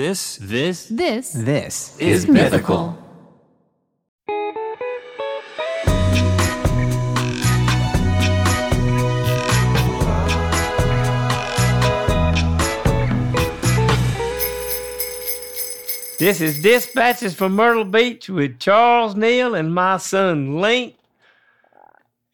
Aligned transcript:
This, 0.00 0.38
this 0.40 0.86
This 0.86 1.30
This 1.32 1.98
is 2.00 2.26
mythical. 2.26 2.96
This 16.18 16.40
is 16.42 16.60
dispatches 16.62 17.34
from 17.34 17.52
Myrtle 17.54 17.84
Beach 17.84 18.28
with 18.28 18.58
Charles 18.58 19.14
Neal 19.16 19.54
and 19.54 19.74
my 19.74 19.96
son 19.96 20.60
Link. 20.60 20.94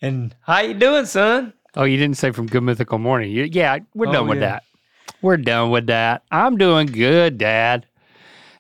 And 0.03 0.35
how 0.43 0.61
you 0.61 0.75
doing, 0.75 1.07
son? 1.07 1.53
Oh, 1.77 1.85
you 1.85 1.97
didn't 1.97 2.17
say 2.17 2.33
from 2.33 2.47
Good 2.47 2.63
Mythical 2.63 2.99
Morning. 2.99 3.31
You, 3.31 3.45
yeah, 3.45 3.79
we're 3.95 4.09
Oh, 4.09 4.13
done 4.13 4.29
with 4.29 4.39
yeah. 4.41 4.61
that. 4.61 4.63
We're 5.23 5.37
done 5.39 5.71
with 5.71 5.87
that. 5.87 6.23
I'm 6.31 6.57
doing 6.57 6.87
good, 6.87 7.39
Dad. 7.39 7.87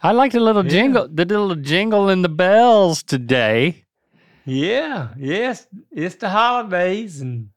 I 0.03 0.13
like 0.13 0.33
the 0.33 0.41
little 0.41 0.63
jingle, 0.63 1.09
the 1.09 1.25
little 1.25 1.55
jingle 1.57 2.09
in 2.09 2.23
the 2.23 2.29
bells 2.29 3.03
today. 3.03 3.85
Yeah, 4.45 5.09
yes, 5.19 5.67
it's 5.91 6.15
the 6.15 6.29
holidays, 6.29 7.21
and 7.21 7.49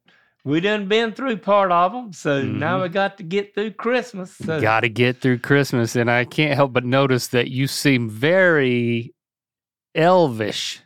we 0.43 0.59
done 0.59 0.87
been 0.87 1.13
through 1.13 1.37
part 1.37 1.71
of 1.71 1.91
them. 1.91 2.13
So 2.13 2.41
now 2.41 2.75
mm-hmm. 2.75 2.83
we 2.83 2.89
got 2.89 3.17
to 3.17 3.23
get 3.23 3.53
through 3.53 3.71
Christmas. 3.73 4.35
So 4.35 4.59
Got 4.59 4.79
to 4.81 4.89
get 4.89 5.21
through 5.21 5.39
Christmas, 5.39 5.95
and 5.95 6.09
I 6.09 6.25
can't 6.25 6.55
help 6.55 6.73
but 6.73 6.85
notice 6.85 7.27
that 7.27 7.51
you 7.51 7.67
seem 7.67 8.09
very 8.09 9.13
elvish. 9.93 10.81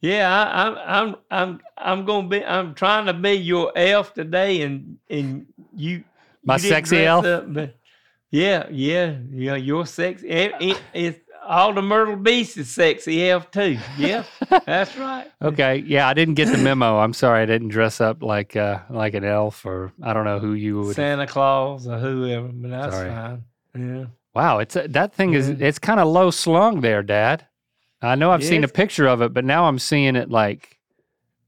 yeah, 0.00 0.30
I, 0.30 0.66
I'm 0.66 0.76
I'm 0.86 1.16
I'm 1.30 1.60
I'm 1.78 2.04
gonna 2.04 2.28
be. 2.28 2.44
I'm 2.44 2.74
trying 2.74 3.06
to 3.06 3.14
be 3.14 3.32
your 3.32 3.72
elf 3.74 4.12
today, 4.12 4.60
and 4.62 4.98
and 5.08 5.46
you. 5.74 6.04
My 6.44 6.56
sexy 6.56 7.04
elf? 7.04 7.24
Up, 7.24 7.46
yeah, 8.30 8.66
yeah, 8.70 9.16
yeah. 9.30 9.56
Your 9.56 9.86
sexy. 9.86 10.28
It, 10.28 10.52
it, 10.60 10.80
it's 10.94 11.18
all 11.46 11.72
the 11.74 11.82
Myrtle 11.82 12.16
Beast 12.16 12.56
is 12.56 12.70
sexy 12.70 13.28
elf 13.28 13.50
too. 13.50 13.78
Yeah, 13.98 14.24
that's 14.66 14.96
right. 14.96 15.26
Okay, 15.42 15.78
yeah, 15.86 16.08
I 16.08 16.14
didn't 16.14 16.34
get 16.34 16.46
the 16.50 16.58
memo. 16.58 16.98
I'm 16.98 17.12
sorry, 17.12 17.42
I 17.42 17.46
didn't 17.46 17.68
dress 17.68 18.00
up 18.00 18.22
like 18.22 18.56
uh, 18.56 18.80
like 18.88 19.14
an 19.14 19.24
elf, 19.24 19.66
or 19.66 19.92
I 20.02 20.12
don't 20.12 20.24
know 20.24 20.38
who 20.38 20.54
you 20.54 20.80
would. 20.80 20.96
Santa 20.96 21.26
Claus 21.26 21.86
or 21.88 21.98
whoever, 21.98 22.48
but 22.48 22.70
that's 22.70 22.94
Sorry. 22.94 23.10
fine. 23.10 23.44
Yeah. 23.76 24.04
Wow, 24.34 24.58
it's 24.60 24.76
a, 24.76 24.86
that 24.88 25.12
thing 25.12 25.34
is 25.34 25.48
Yeah. 25.50 25.56
it's 25.66 25.78
kind 25.80 25.98
of 25.98 26.06
low 26.08 26.30
slung 26.30 26.80
there, 26.82 27.02
Dad. 27.02 27.46
I 28.00 28.14
know 28.14 28.30
I've 28.30 28.44
seen 28.44 28.64
a 28.64 28.68
picture 28.68 29.06
of 29.08 29.20
it, 29.20 29.34
but 29.34 29.44
now 29.44 29.66
I'm 29.66 29.78
seeing 29.78 30.14
it 30.16 30.30
like 30.30 30.78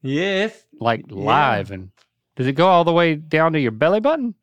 Yes. 0.03 0.65
like 0.81 1.05
Yeah. 1.09 1.15
live. 1.17 1.71
And 1.71 1.91
does 2.37 2.47
it 2.47 2.53
go 2.55 2.67
all 2.67 2.85
the 2.85 2.93
way 2.93 3.15
down 3.15 3.53
to 3.53 3.61
your 3.61 3.71
belly 3.71 4.01
button? 4.01 4.35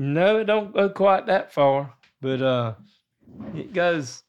No, 0.00 0.38
it 0.38 0.44
don't 0.44 0.72
go 0.72 0.88
quite 0.88 1.26
that 1.26 1.52
far, 1.52 1.92
but 2.22 2.40
uh, 2.40 2.72
it 3.54 3.74
goes. 3.74 4.22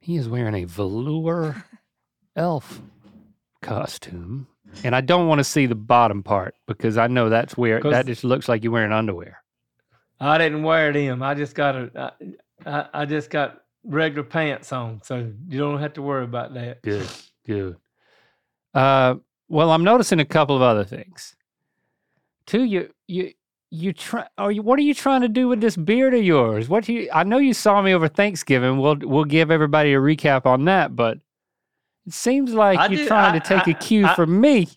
He 0.00 0.16
is 0.16 0.26
wearing 0.26 0.54
a 0.54 0.64
velour 0.64 1.66
elf 2.36 2.80
costume, 3.60 4.48
and 4.82 4.96
I 4.96 5.02
don't 5.02 5.28
want 5.28 5.40
to 5.40 5.44
see 5.44 5.66
the 5.66 5.74
bottom 5.74 6.22
part 6.22 6.54
because 6.66 6.96
I 6.96 7.08
know 7.08 7.28
that's 7.28 7.58
where 7.58 7.82
that 7.82 8.06
just 8.06 8.24
looks 8.24 8.48
like 8.48 8.64
you're 8.64 8.72
wearing 8.72 8.90
underwear. 8.90 9.42
I 10.18 10.38
didn't 10.38 10.62
wear 10.62 10.90
them. 10.90 11.22
I 11.22 11.34
just 11.34 11.54
got 11.54 11.76
a. 11.76 12.14
I, 12.64 12.70
I, 12.70 13.02
I 13.02 13.04
just 13.04 13.28
got 13.28 13.60
regular 13.84 14.26
pants 14.26 14.72
on, 14.72 15.02
so 15.04 15.30
you 15.46 15.58
don't 15.58 15.80
have 15.80 15.92
to 15.92 16.00
worry 16.00 16.24
about 16.24 16.54
that. 16.54 16.80
Good, 16.80 17.06
good. 17.44 17.76
Uh, 18.72 19.16
well, 19.46 19.70
I'm 19.70 19.84
noticing 19.84 20.20
a 20.20 20.24
couple 20.24 20.56
of 20.56 20.62
other 20.62 20.84
things. 20.84 21.36
Two, 22.46 22.64
you 22.64 22.88
you 23.06 23.34
you 23.70 23.92
try. 23.92 24.26
Are 24.38 24.50
you? 24.50 24.62
What 24.62 24.78
are 24.78 24.82
you 24.82 24.94
trying 24.94 25.20
to 25.22 25.28
do 25.28 25.48
with 25.48 25.60
this 25.60 25.76
beard 25.76 26.14
of 26.14 26.22
yours? 26.24 26.68
What 26.68 26.84
do 26.84 26.92
you? 26.92 27.10
I 27.12 27.24
know 27.24 27.38
you 27.38 27.52
saw 27.54 27.82
me 27.82 27.92
over 27.94 28.08
Thanksgiving. 28.08 28.78
We'll 28.78 28.96
we'll 29.02 29.24
give 29.24 29.50
everybody 29.50 29.92
a 29.94 29.98
recap 29.98 30.46
on 30.46 30.64
that, 30.66 30.96
but 30.96 31.18
it 32.06 32.12
seems 32.14 32.54
like 32.54 32.78
I 32.78 32.86
you're 32.86 33.06
trying 33.06 33.34
I- 33.34 33.38
to 33.38 33.46
take 33.46 33.66
a 33.66 33.76
I- 33.76 33.80
cue 33.80 34.06
I- 34.06 34.14
from 34.14 34.40
me 34.40 34.68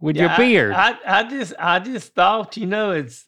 with 0.00 0.16
your 0.16 0.26
Yeah, 0.26 0.34
I- 0.34 0.38
beard. 0.38 0.72
I, 0.72 0.96
I, 1.06 1.22
just 1.28 1.52
I 1.58 1.78
just 1.78 2.14
thought 2.14 2.56
you 2.56 2.66
know 2.66 2.90
it's 2.90 3.24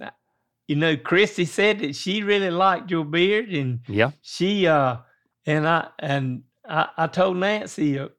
you 0.67 0.75
know 0.77 0.97
Christy 0.97 1.45
said 1.45 1.78
that 1.78 1.95
she 1.95 2.22
really 2.22 2.51
liked 2.51 2.91
your 2.91 3.05
beard 3.05 3.49
and 3.51 3.81
yeah, 3.87 4.11
she 4.21 4.67
uh 4.67 4.97
and 5.47 5.67
I 5.67 5.89
and 6.01 6.43
I, 6.69 6.89
I 6.97 7.06
told 7.06 7.37
Nancy 7.37 7.99
uh, 8.01 8.05
of 8.06 8.11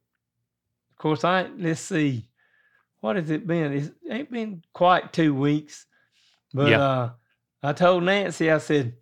course 0.98 1.24
I 1.26 1.48
let's 1.58 1.82
see 1.82 2.28
what 3.02 3.18
has 3.18 3.30
it 3.30 3.46
been 3.46 3.74
it's, 3.74 3.88
it 3.88 4.12
ain't 4.12 4.32
been 4.32 4.64
quite 4.74 5.14
two 5.14 5.36
weeks 5.36 5.86
but 6.54 6.70
Yeah. 6.70 6.82
uh 6.82 7.10
I 7.64 7.74
told 7.74 8.04
Nancy 8.04 8.50
I 8.52 8.58
said 8.60 8.94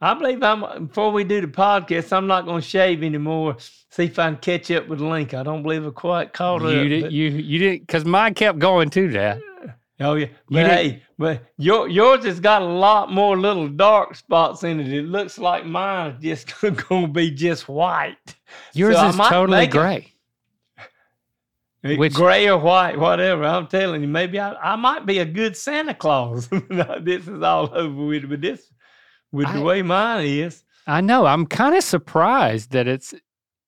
I 0.00 0.14
believe 0.14 0.42
I'm 0.42 0.86
before 0.86 1.10
we 1.12 1.24
do 1.24 1.40
the 1.40 1.46
podcast 1.46 2.12
I'm 2.12 2.26
not 2.26 2.44
going 2.44 2.60
to 2.62 2.66
shave 2.68 3.02
anymore 3.02 3.56
see 3.90 4.04
if 4.04 4.18
I 4.18 4.26
can 4.26 4.36
catch 4.38 4.70
up 4.70 4.88
with 4.88 5.00
Link 5.00 5.34
I 5.34 5.42
don't 5.42 5.62
believe 5.62 5.86
I 5.86 5.90
quite 5.90 6.32
caught 6.32 6.62
you 6.62 6.68
up 6.68 6.88
did, 6.88 7.12
you 7.12 7.28
you 7.30 7.58
didn't 7.58 7.80
because 7.86 8.04
mine 8.04 8.34
kept 8.34 8.58
going 8.58 8.90
too, 8.90 9.08
Dad. 9.08 9.40
Oh 10.00 10.14
yeah, 10.14 10.26
You 10.26 10.30
but 10.50 10.56
didn't- 10.64 10.70
hey, 10.70 11.02
but 11.18 11.42
your 11.56 11.88
yours 11.88 12.24
has 12.24 12.40
got 12.40 12.62
a 12.62 12.64
lot 12.64 13.12
more 13.12 13.36
little 13.38 13.68
dark 13.68 14.16
spots 14.16 14.64
in 14.64 14.80
it. 14.80 14.92
It 14.92 15.04
looks 15.04 15.38
like 15.38 15.64
mine 15.64 16.16
is 16.20 16.44
just 16.44 16.88
gonna 16.88 17.06
be 17.08 17.30
just 17.30 17.68
white, 17.68 18.34
Yours 18.74 18.96
I 18.96 19.10
is 19.10 19.16
totally 19.16 19.64
it- 19.64 19.70
gray. 19.70 19.96
Eh, 19.96 20.10
Which- 21.84 22.14
gray 22.14 22.48
or 22.48 22.58
white, 22.58 22.98
whatever. 22.98 23.44
I'm 23.44 23.66
telling 23.66 24.00
you, 24.02 24.08
maybe 24.08 24.38
I, 24.40 24.54
I 24.54 24.76
might 24.76 25.04
be 25.06 25.18
a 25.18 25.24
good 25.24 25.56
Santa 25.56 25.94
Claus. 25.94 26.48
this 27.02 27.28
is 27.28 27.42
all 27.42 27.70
over 27.74 28.06
with, 28.06 28.28
but 28.28 28.40
this 28.40 28.72
with 29.32 29.52
the 29.52 29.60
I- 29.60 29.62
way 29.62 29.82
mine 29.82 30.26
is. 30.26 30.62
I 30.86 31.00
know. 31.00 31.26
I'm 31.26 31.46
kind 31.46 31.74
of 31.74 31.82
surprised 31.84 32.72
that 32.72 32.86
it's. 32.88 33.14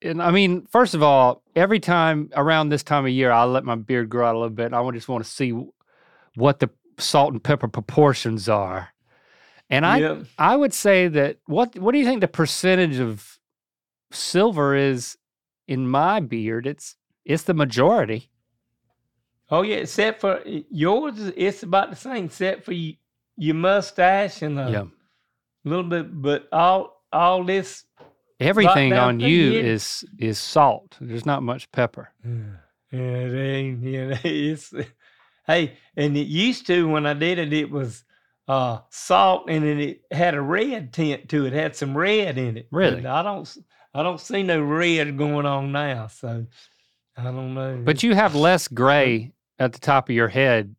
And 0.03 0.23
I 0.23 0.31
mean, 0.31 0.67
first 0.67 0.95
of 0.95 1.03
all, 1.03 1.43
every 1.55 1.81
time 1.81 2.29
around 2.35 2.69
this 2.69 2.83
time 2.83 3.05
of 3.07 3.11
year, 3.11 3.31
I 3.33 3.45
let 3.45 3.65
my 3.65 3.75
beard 3.75 4.11
grow 4.11 4.27
out 4.27 4.35
a 4.35 4.39
little 4.39 4.51
bit. 4.55 4.67
And 4.67 4.75
I 4.75 4.91
just 4.91 5.09
want 5.09 5.25
to 5.25 5.31
see 5.31 5.53
what 6.35 6.61
the 6.61 6.69
salt 6.99 7.33
and 7.33 7.43
pepper 7.43 7.69
proportions 7.69 8.49
are. 8.49 8.91
And 9.71 9.85
I, 9.87 9.97
Yep. 9.99 10.25
I 10.39 10.55
would 10.57 10.75
say 10.75 11.09
that 11.09 11.39
what 11.47 11.77
what 11.79 11.93
do 11.93 11.99
you 11.99 12.05
think 12.05 12.21
the 12.21 12.29
percentage 12.29 12.99
of 12.99 13.39
silver 14.13 14.75
is 14.75 15.17
in 15.67 15.89
my 15.89 16.21
beard? 16.21 16.67
It's 16.67 16.97
it's 17.27 17.43
the 17.43 17.55
majority. 17.55 18.31
Oh 19.51 19.63
yeah, 19.63 19.77
except 19.77 20.21
for 20.21 20.41
yours, 20.45 21.15
it's 21.37 21.63
about 21.63 21.91
the 21.91 21.97
same, 21.97 22.27
except 22.27 22.65
for 22.65 22.73
you, 22.73 22.95
your 23.37 23.55
mustache 23.55 24.43
and 24.43 24.59
a 24.59 24.71
yeah. 24.71 24.85
little 25.65 25.85
bit. 25.85 26.23
But 26.23 26.49
all 26.53 27.03
all 27.13 27.45
this 27.45 27.85
Everything 28.39 28.93
on 28.93 29.21
you 29.21 29.53
here. 29.53 29.65
is 29.65 30.05
is 30.19 30.39
salt. 30.39 30.97
There's 31.01 31.27
not 31.27 31.43
much 31.43 31.71
pepper. 31.73 32.11
Yeah, 32.93 33.01
it 33.01 33.35
ain't. 33.35 33.83
Yeah, 33.83 34.17
it's 34.25 34.73
hey, 35.45 35.77
and 35.97 36.17
it 36.17 36.29
used 36.29 36.69
to 36.69 36.89
when 36.89 37.05
I 37.05 37.15
did 37.15 37.41
it, 37.41 37.53
it 37.53 37.69
was 37.69 38.05
uh 38.47 38.79
salt, 38.91 39.51
and 39.51 39.65
then 39.65 39.81
it 39.81 40.03
had 40.13 40.35
a 40.35 40.41
red 40.41 40.93
tint 40.93 41.29
to 41.31 41.47
it. 41.47 41.53
Had 41.53 41.75
some 41.75 41.99
red 41.99 42.39
in 42.39 42.57
it. 42.57 42.69
but 42.71 42.77
Really? 42.79 43.05
I 43.05 43.25
don't. 43.25 43.59
I 43.93 44.05
don't 44.05 44.21
see 44.21 44.45
no 44.45 44.63
red 44.63 45.19
going 45.19 45.47
on 45.47 45.73
now. 45.73 46.07
So 46.07 46.47
I 47.17 47.25
don't 47.25 47.55
know. 47.55 47.81
But 47.85 48.03
you 48.03 48.15
have 48.15 48.35
less 48.35 48.69
gray 48.69 49.33
at 49.59 49.73
the 49.73 49.79
top 49.79 50.09
of 50.09 50.15
your 50.15 50.29
head 50.29 50.75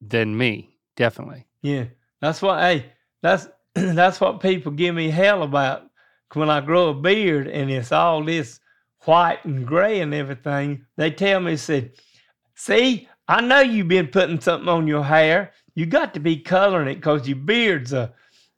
than 0.00 0.36
me, 0.36 0.76
definitely. 0.96 1.46
yeah, 1.62 1.84
that's 2.20 2.40
what. 2.42 2.60
Hey, 2.60 2.86
that's 3.22 3.48
that's 3.74 4.20
what 4.20 4.40
people 4.40 4.72
give 4.72 4.94
me 4.94 5.10
hell 5.10 5.42
about 5.42 5.82
when 6.34 6.50
I 6.50 6.60
grow 6.60 6.88
a 6.88 6.94
beard 6.94 7.46
and 7.46 7.70
it's 7.70 7.92
all 7.92 8.24
this 8.24 8.58
white 9.02 9.44
and 9.44 9.66
gray 9.66 10.00
and 10.00 10.14
everything. 10.14 10.84
They 10.96 11.10
tell 11.10 11.40
me, 11.40 11.56
said, 11.56 11.92
"See, 12.54 13.08
I 13.28 13.40
know 13.40 13.60
you've 13.60 13.88
been 13.88 14.08
putting 14.08 14.40
something 14.40 14.68
on 14.68 14.86
your 14.86 15.04
hair. 15.04 15.52
You 15.74 15.86
got 15.86 16.14
to 16.14 16.20
be 16.20 16.36
coloring 16.38 16.88
it 16.88 16.96
because 16.96 17.26
your 17.28 17.36
beard's 17.36 17.92
uh, 17.92 18.08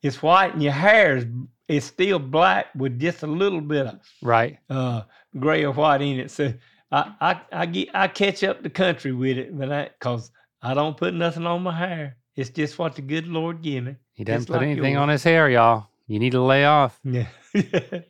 it's 0.03 0.22
white 0.22 0.53
and 0.54 0.62
your 0.62 0.72
hair 0.72 1.16
is 1.16 1.27
is 1.68 1.84
still 1.84 2.21
black 2.21 2.66
with 2.77 2.98
just 3.00 3.24
a 3.24 3.27
little 3.27 3.60
bit 3.60 3.86
of 3.86 3.98
Right. 4.22 4.59
uh, 4.71 5.03
gray 5.39 5.65
or 5.65 5.72
white 5.72 6.00
in 6.00 6.21
it. 6.21 6.30
So 6.30 6.53
I 6.91 7.12
I 7.21 7.41
I 7.53 7.66
get 7.66 7.88
I 7.94 8.09
catch 8.09 8.44
up 8.44 8.62
the 8.62 8.71
country 8.71 9.12
with 9.12 9.38
it, 9.38 9.56
but 9.56 9.72
I 9.72 9.91
because 9.98 10.30
I 10.62 10.74
don't 10.74 10.97
put 10.97 11.15
nothing 11.15 11.47
on 11.47 11.62
my 11.62 11.77
hair. 11.77 12.16
It's 12.34 12.50
just 12.50 12.78
what 12.78 12.94
the 12.97 13.03
good 13.03 13.27
Lord 13.28 13.62
give 13.62 13.84
me. 13.84 13.97
He 14.12 14.24
doesn't 14.24 14.47
put 14.47 14.56
like 14.56 14.62
anything 14.62 14.92
yours. 14.94 15.03
on 15.03 15.09
his 15.09 15.24
hair, 15.24 15.48
y'all. 15.48 15.86
You 16.06 16.18
need 16.18 16.33
to 16.33 16.42
lay 16.42 16.65
off. 16.65 17.00
Yeah. 17.04 17.27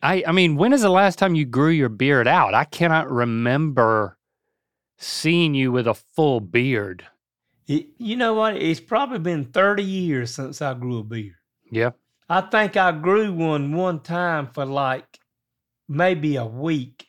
I 0.03 0.25
I 0.27 0.33
mean, 0.33 0.57
when 0.57 0.73
is 0.73 0.83
the 0.83 0.91
last 0.91 1.21
time 1.21 1.37
you 1.37 1.45
grew 1.45 1.71
your 1.71 1.89
beard 1.89 2.27
out? 2.27 2.53
I 2.53 2.65
cannot 2.65 3.09
remember 3.09 4.19
seeing 4.99 5.55
you 5.55 5.71
with 5.71 5.87
a 5.87 5.95
full 5.95 6.41
beard. 6.41 7.05
It- 7.69 7.87
you 7.99 8.17
know 8.17 8.35
what? 8.35 8.57
It's 8.57 8.81
probably 8.81 9.21
been 9.21 9.45
30 9.47 9.85
years 9.85 10.35
since 10.35 10.61
I 10.61 10.75
grew 10.75 10.99
a 10.99 11.05
beard. 11.05 11.37
Yeah. 11.71 11.91
I 12.29 12.41
think 12.41 12.77
I 12.77 12.91
grew 12.91 13.33
one 13.33 13.73
one 13.73 14.01
time 14.01 14.49
for 14.53 14.65
like 14.67 15.21
maybe 15.89 16.35
a 16.37 16.45
week. 16.45 17.06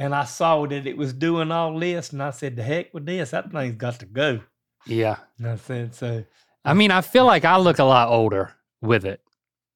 And 0.00 0.14
I 0.14 0.24
saw 0.24 0.66
that 0.66 0.86
it 0.86 0.96
was 0.96 1.12
doing 1.12 1.52
all 1.52 1.78
this. 1.78 2.10
And 2.12 2.22
I 2.22 2.30
said, 2.30 2.56
the 2.56 2.62
heck 2.62 2.92
with 2.94 3.04
this. 3.06 3.30
That 3.30 3.52
thing's 3.52 3.76
got 3.76 4.00
to 4.00 4.06
go. 4.06 4.40
Yeah. 4.86 5.16
And 5.38 5.46
I 5.46 5.56
said, 5.56 5.94
so 5.94 6.24
I 6.64 6.72
mean, 6.74 6.90
I 6.90 7.02
feel 7.02 7.26
like 7.26 7.44
I 7.44 7.58
look 7.58 7.78
a 7.78 7.84
lot 7.84 8.08
older 8.08 8.54
with 8.80 9.04
it. 9.04 9.20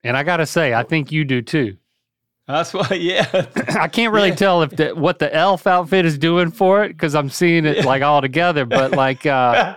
And 0.02 0.16
I 0.16 0.22
got 0.22 0.38
to 0.38 0.46
say, 0.46 0.72
I 0.74 0.82
think 0.82 1.12
you 1.12 1.24
do 1.24 1.42
too. 1.42 1.76
That's 2.48 2.72
why, 2.74 2.88
yeah. 2.94 3.26
I 3.78 3.88
can't 3.88 4.12
really 4.14 4.28
Yeah. 4.30 4.34
tell 4.34 4.62
if 4.62 4.70
the, 4.70 4.94
what 4.94 5.18
the 5.18 5.34
elf 5.34 5.66
outfit 5.66 6.04
is 6.06 6.16
doing 6.18 6.50
for 6.50 6.84
it 6.84 6.88
because 6.88 7.14
I'm 7.14 7.28
seeing 7.30 7.64
it 7.66 7.76
Yeah. 7.78 7.84
like 7.84 8.02
all 8.02 8.20
together. 8.22 8.64
But 8.64 8.92
like, 8.92 9.24
uh, 9.26 9.76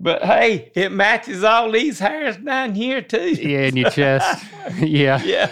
but 0.00 0.22
hey, 0.24 0.70
it 0.74 0.92
matches 0.92 1.42
all 1.42 1.70
these 1.72 1.98
hairs 1.98 2.36
down 2.36 2.74
here 2.74 3.00
too. 3.02 3.30
yeah, 3.32 3.60
in 3.66 3.76
your 3.76 3.90
chest. 3.90 4.44
yeah. 4.78 5.22
yeah, 5.24 5.50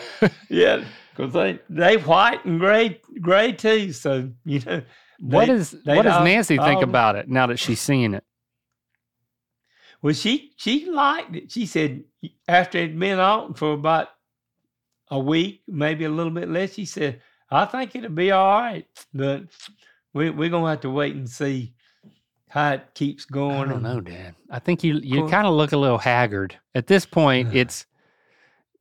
yeah. 0.49 0.85
Because 1.17 1.33
they 1.33 1.59
they 1.71 1.97
white 1.97 2.45
and 2.45 2.61
gray 2.61 3.01
gray 3.21 3.53
too. 3.53 3.93
So 3.93 4.31
you 4.45 4.61
know, 4.61 4.83
What 5.19 5.47
They- 5.47 5.53
is 5.55 5.71
they 5.71 5.97
what 5.97 6.03
does 6.03 6.13
all- 6.15 6.25
Nancy 6.25 6.57
think 6.59 6.79
all- 6.79 6.85
about 6.85 7.17
it 7.17 7.29
now 7.29 7.47
that 7.47 7.59
she's 7.59 7.81
seeing 7.81 8.13
it? 8.13 8.23
well, 10.03 10.13
she 10.15 10.53
she 10.57 10.91
liked 10.91 11.35
it. 11.35 11.51
She 11.51 11.67
said 11.67 12.05
after 12.47 12.79
it'd 12.79 12.99
been 12.99 13.19
on 13.19 13.55
for 13.55 13.73
about 13.73 14.09
a 15.11 15.19
week, 15.19 15.63
maybe 15.67 16.05
a 16.05 16.11
little 16.11 16.33
bit 16.33 16.49
less, 16.51 16.75
she 16.75 16.85
said, 16.85 17.23
"I 17.51 17.65
think 17.65 17.95
it'll 17.97 18.11
be 18.11 18.31
all 18.31 18.61
right, 18.61 18.87
but 19.15 19.45
we 20.13 20.31
we're 20.31 20.51
gonna 20.51 20.69
have 20.71 20.81
to 20.81 20.91
wait 20.91 21.15
and 21.15 21.29
see 21.29 21.73
how 22.49 22.73
it 22.73 22.89
keeps 22.95 23.25
going. 23.25 23.69
I 23.69 23.73
don't 23.73 23.83
know, 23.83 24.01
Dan. 24.01 24.35
I 24.51 24.59
think 24.59 24.85
you 24.85 24.99
you 25.03 25.27
kind 25.29 25.47
of 25.47 25.55
look 25.55 25.73
a 25.73 25.77
little 25.79 25.99
haggard 25.99 26.59
at 26.75 26.87
this 26.89 27.07
point. 27.07 27.55
It's 27.55 27.87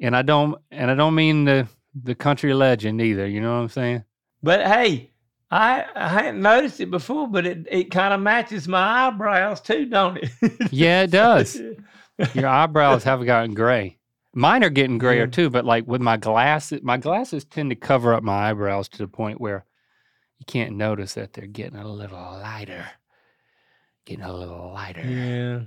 and 0.02 0.16
I 0.16 0.22
don't 0.22 0.60
and 0.72 0.92
I 0.92 0.96
don't 0.96 1.16
mean 1.16 1.46
the 1.46 1.68
the 2.04 2.16
country 2.16 2.54
legend 2.54 3.02
either. 3.02 3.26
You 3.28 3.42
know 3.42 3.56
what 3.56 3.62
I'm 3.62 3.70
saying? 3.70 4.04
But 4.44 4.66
hey, 4.68 5.12
I 5.52 5.86
I 5.96 6.08
hadn't 6.10 6.42
noticed 6.42 6.80
it 6.82 6.92
before, 6.92 7.28
but 7.28 7.46
it, 7.46 7.66
it 7.70 7.92
kind 7.92 8.14
of 8.14 8.20
matches 8.20 8.68
my 8.68 9.08
eyebrows 9.08 9.62
too, 9.62 9.86
don't 9.86 10.18
it? 10.18 10.30
Yeah, 10.72 11.04
it 11.04 11.12
does. 11.12 11.60
Your 12.34 12.48
eyebrows 12.48 13.04
have 13.04 13.26
gotten 13.26 13.54
gray. 13.54 13.98
Mine 14.34 14.64
are 14.64 14.70
getting 14.70 14.98
grayer 14.98 15.22
Yeah. 15.26 15.32
too, 15.32 15.50
but 15.50 15.66
like 15.66 15.88
with 15.88 16.02
my 16.02 16.18
glasses, 16.18 16.82
my 16.84 16.98
glasses 16.98 17.46
tend 17.46 17.70
to 17.72 17.76
cover 17.76 18.14
up 18.14 18.24
my 18.24 18.50
eyebrows 18.50 18.90
to 18.90 18.98
the 19.00 19.08
point 19.08 19.40
where 19.40 19.66
you 20.40 20.46
can't 20.46 20.76
notice 20.76 21.14
that 21.14 21.34
they're 21.34 21.46
getting 21.48 21.80
a 21.80 21.88
little 21.88 22.20
lighter. 22.20 22.86
Getting 24.06 24.26
a 24.26 24.34
little 24.34 24.72
lighter. 24.74 25.02
yeah. 25.02 25.60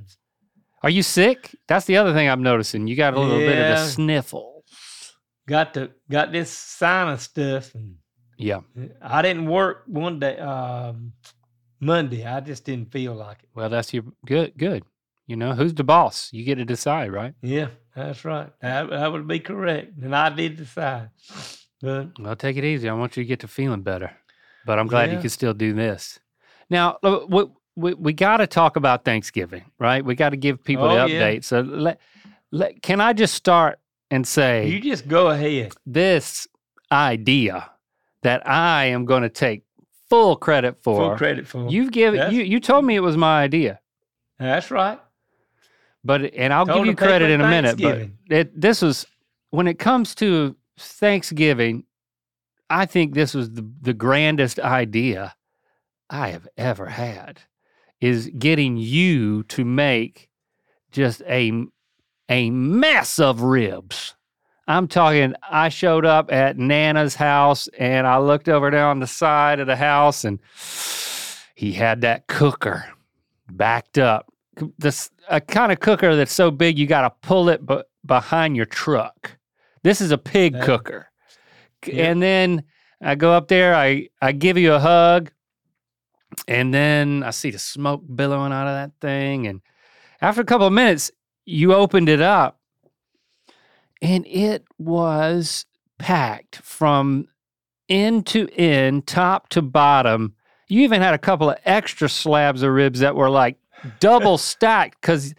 Are 0.83 0.91
you 0.91 1.03
sick? 1.03 1.57
That's 1.67 1.87
the 1.87 1.97
other 1.97 2.13
thing 2.13 2.29
I'm 2.29 2.43
noticing. 2.43 2.87
You 2.87 2.95
got 2.95 3.15
a 3.15 3.19
little 3.21 3.39
bit 3.39 3.59
of 3.59 3.79
a 3.79 3.89
sniffle. 3.89 4.58
Got 5.49 5.73
the 5.75 5.91
got 6.11 6.31
this 6.31 6.51
sinus 6.51 7.23
stuff, 7.23 7.75
and 7.75 7.97
Yeah. 8.37 8.61
I 9.01 9.23
didn't 9.23 9.47
work 9.47 9.85
one 9.87 10.21
day, 10.21 10.37
um, 10.39 11.15
Monday. 11.81 12.27
I 12.27 12.41
just 12.41 12.65
didn't 12.65 12.93
feel 12.93 13.15
like 13.15 13.39
it. 13.43 13.49
Well, 13.55 13.71
that's 13.71 13.95
your 13.95 14.05
good. 14.27 14.53
Good. 14.59 14.85
You 15.27 15.37
know, 15.37 15.55
who's 15.55 15.73
the 15.75 15.85
boss? 15.85 16.29
You 16.33 16.45
get 16.45 16.57
to 16.57 16.65
decide, 16.67 17.11
right? 17.13 17.35
Yeah, 17.43 17.69
that's 17.97 18.25
right. 18.25 18.51
That, 18.61 18.91
that 18.91 19.11
would 19.13 19.27
be 19.27 19.41
correct, 19.41 19.93
and 20.03 20.15
I 20.15 20.29
did 20.29 20.57
decide. 20.57 21.11
But 21.81 22.19
Well, 22.19 22.37
take 22.37 22.57
it 22.57 22.65
easy. 22.65 22.89
I 22.89 22.93
want 22.93 23.17
you 23.17 23.23
to 23.25 23.29
get 23.29 23.41
to 23.41 23.49
feeling 23.49 23.83
better. 23.83 24.11
But 24.67 24.79
I'm 24.79 24.87
glad 24.87 25.13
you 25.13 25.19
can 25.19 25.31
still 25.31 25.55
do 25.55 25.73
this. 25.73 26.19
Now, 26.69 26.99
uh, 27.03 27.21
we 27.77 27.95
we, 27.95 28.13
got 28.13 28.39
to 28.39 28.47
talk 28.47 28.77
about 28.77 29.05
Thanksgiving, 29.05 29.65
right? 29.79 30.05
We 30.05 30.15
got 30.15 30.31
to 30.31 30.37
give 30.37 30.63
people 30.63 30.89
the 30.89 31.01
Oh, 31.01 31.07
yeah. 31.07 31.21
update. 31.21 31.45
So 31.45 31.61
let, 31.61 32.01
let 32.51 32.83
can 32.83 33.01
I 33.01 33.13
just 33.13 33.35
start 33.35 33.79
and 34.11 34.27
say 34.27 34.69
you 34.69 34.81
just 34.81 35.07
go 35.09 35.29
ahead. 35.29 35.75
this 35.87 36.47
idea 36.93 37.71
that 38.23 38.47
I 38.49 38.87
am 38.87 39.05
going 39.05 39.23
to 39.23 39.29
take 39.29 39.63
full 40.09 40.37
credit 40.37 40.83
for. 40.83 41.11
Full 41.11 41.17
credit 41.17 41.47
for 41.47 41.69
You've 41.69 41.93
given 41.93 42.33
you 42.33 42.43
you 42.43 42.61
told 42.61 42.85
me 42.85 42.97
it 42.97 43.01
was 43.01 43.17
my 43.17 43.43
idea, 43.43 43.81
That's 44.39 44.71
right. 44.71 44.99
but 46.05 46.33
and 46.35 46.53
I'll 46.53 46.67
Told 46.67 46.79
give 46.79 46.87
you 46.87 46.97
credit 46.97 47.31
in 47.31 47.41
a 47.41 47.49
minute. 47.49 47.81
But 47.81 48.09
it, 48.35 48.61
this 48.61 48.83
was 48.83 49.07
when 49.51 49.67
it 49.67 49.79
comes 49.79 50.15
to 50.17 50.57
Thanksgiving. 50.79 51.85
I 52.71 52.85
think 52.85 53.15
this 53.15 53.33
was 53.33 53.53
the, 53.53 53.67
the 53.81 53.95
grandest 53.95 54.59
idea 54.61 55.35
I 56.11 56.29
have 56.29 56.47
ever 56.59 56.87
had 56.87 57.41
is 58.01 58.31
getting 58.39 58.77
you 58.77 59.43
to 59.45 59.65
make 59.65 60.29
just 60.93 61.23
a 61.27 61.51
a 62.29 62.51
mess 62.51 63.19
of 63.19 63.43
ribs. 63.43 64.15
I'm 64.67 64.87
talking 64.87 65.35
I 65.51 65.71
showed 65.71 66.05
up 66.05 66.31
at 66.31 66.59
Nana's 66.59 67.15
house 67.15 67.69
and 67.79 68.07
I 68.07 68.19
looked 68.19 68.49
over 68.49 68.71
down 68.71 69.01
the 69.01 69.07
side 69.07 69.61
of 69.61 69.67
the 69.67 69.77
house 69.77 70.25
and 70.25 70.39
he 71.55 71.73
had 71.73 72.03
that 72.03 72.27
cooker 72.27 72.85
backed 73.51 73.97
up. 73.97 74.31
This 74.79 75.11
a 75.31 75.41
kind 75.41 75.73
of 75.73 75.81
cooker 75.81 76.15
that's 76.17 76.33
so 76.33 76.51
big 76.51 76.79
you 76.79 76.87
got 76.87 77.03
to 77.03 77.27
pull 77.27 77.49
it 77.49 77.65
b- 77.65 77.83
behind 78.05 78.57
your 78.57 78.67
truck. 78.67 79.39
This 79.83 80.01
is 80.01 80.11
a 80.11 80.19
pig 80.19 80.61
cooker. 80.61 81.09
Yeah. 81.87 82.11
And 82.11 82.23
then 82.23 82.65
I 83.01 83.15
go 83.15 83.33
up 83.33 83.49
there, 83.49 83.75
I 83.75 84.09
I 84.21 84.33
give 84.33 84.59
you 84.59 84.75
a 84.75 84.81
hug, 84.81 85.31
and 86.47 86.75
then 86.75 87.23
I 87.23 87.31
see 87.31 87.51
the 87.51 87.59
smoke 87.59 88.03
billowing 88.15 88.53
out 88.53 88.67
of 88.67 88.75
that 88.75 88.93
thing. 89.01 89.47
And 89.47 89.61
after 90.21 90.41
a 90.41 90.45
couple 90.45 90.67
of 90.67 90.73
minutes, 90.73 91.11
you 91.49 91.73
opened 91.73 92.11
it 92.11 92.21
up, 92.21 92.61
and 94.03 94.27
it 94.27 94.67
was 94.77 95.65
packed 95.99 96.57
from 96.57 97.27
end 97.89 98.27
to 98.27 98.49
end, 98.55 99.07
top 99.07 99.49
to 99.49 99.63
bottom. 99.63 100.35
You 100.69 100.83
even 100.83 101.01
had 101.01 101.15
a 101.15 101.19
couple 101.19 101.49
of 101.49 101.57
extra 101.65 102.11
slabs 102.11 102.63
of 102.63 102.73
ribs 102.73 103.01
that 103.01 103.17
were 103.17 103.31
like 103.31 103.57
double 103.99 104.37
stacked 104.39 105.01
because 105.01 105.35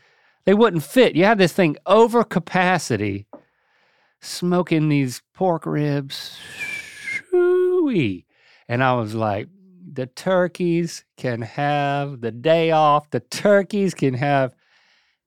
they 0.45 0.55
wouldn't 0.55 0.81
fit. 0.81 1.15
You 1.15 1.25
had 1.25 1.37
this 1.37 1.53
thing 1.53 1.77
over 1.85 2.23
capacity, 2.23 3.27
smoking 4.19 4.89
these 4.89 5.21
pork 5.35 5.67
ribs. 5.67 6.35
Shoo-wee. 6.57 8.25
And 8.67 8.83
I 8.83 8.93
was 8.93 9.13
like, 9.13 9.47
the 9.93 10.07
turkeys 10.07 11.05
can 11.17 11.43
have 11.43 12.21
the 12.21 12.31
day 12.31 12.71
off. 12.71 13.11
The 13.11 13.19
turkeys 13.19 13.93
can 13.93 14.15
have 14.15 14.55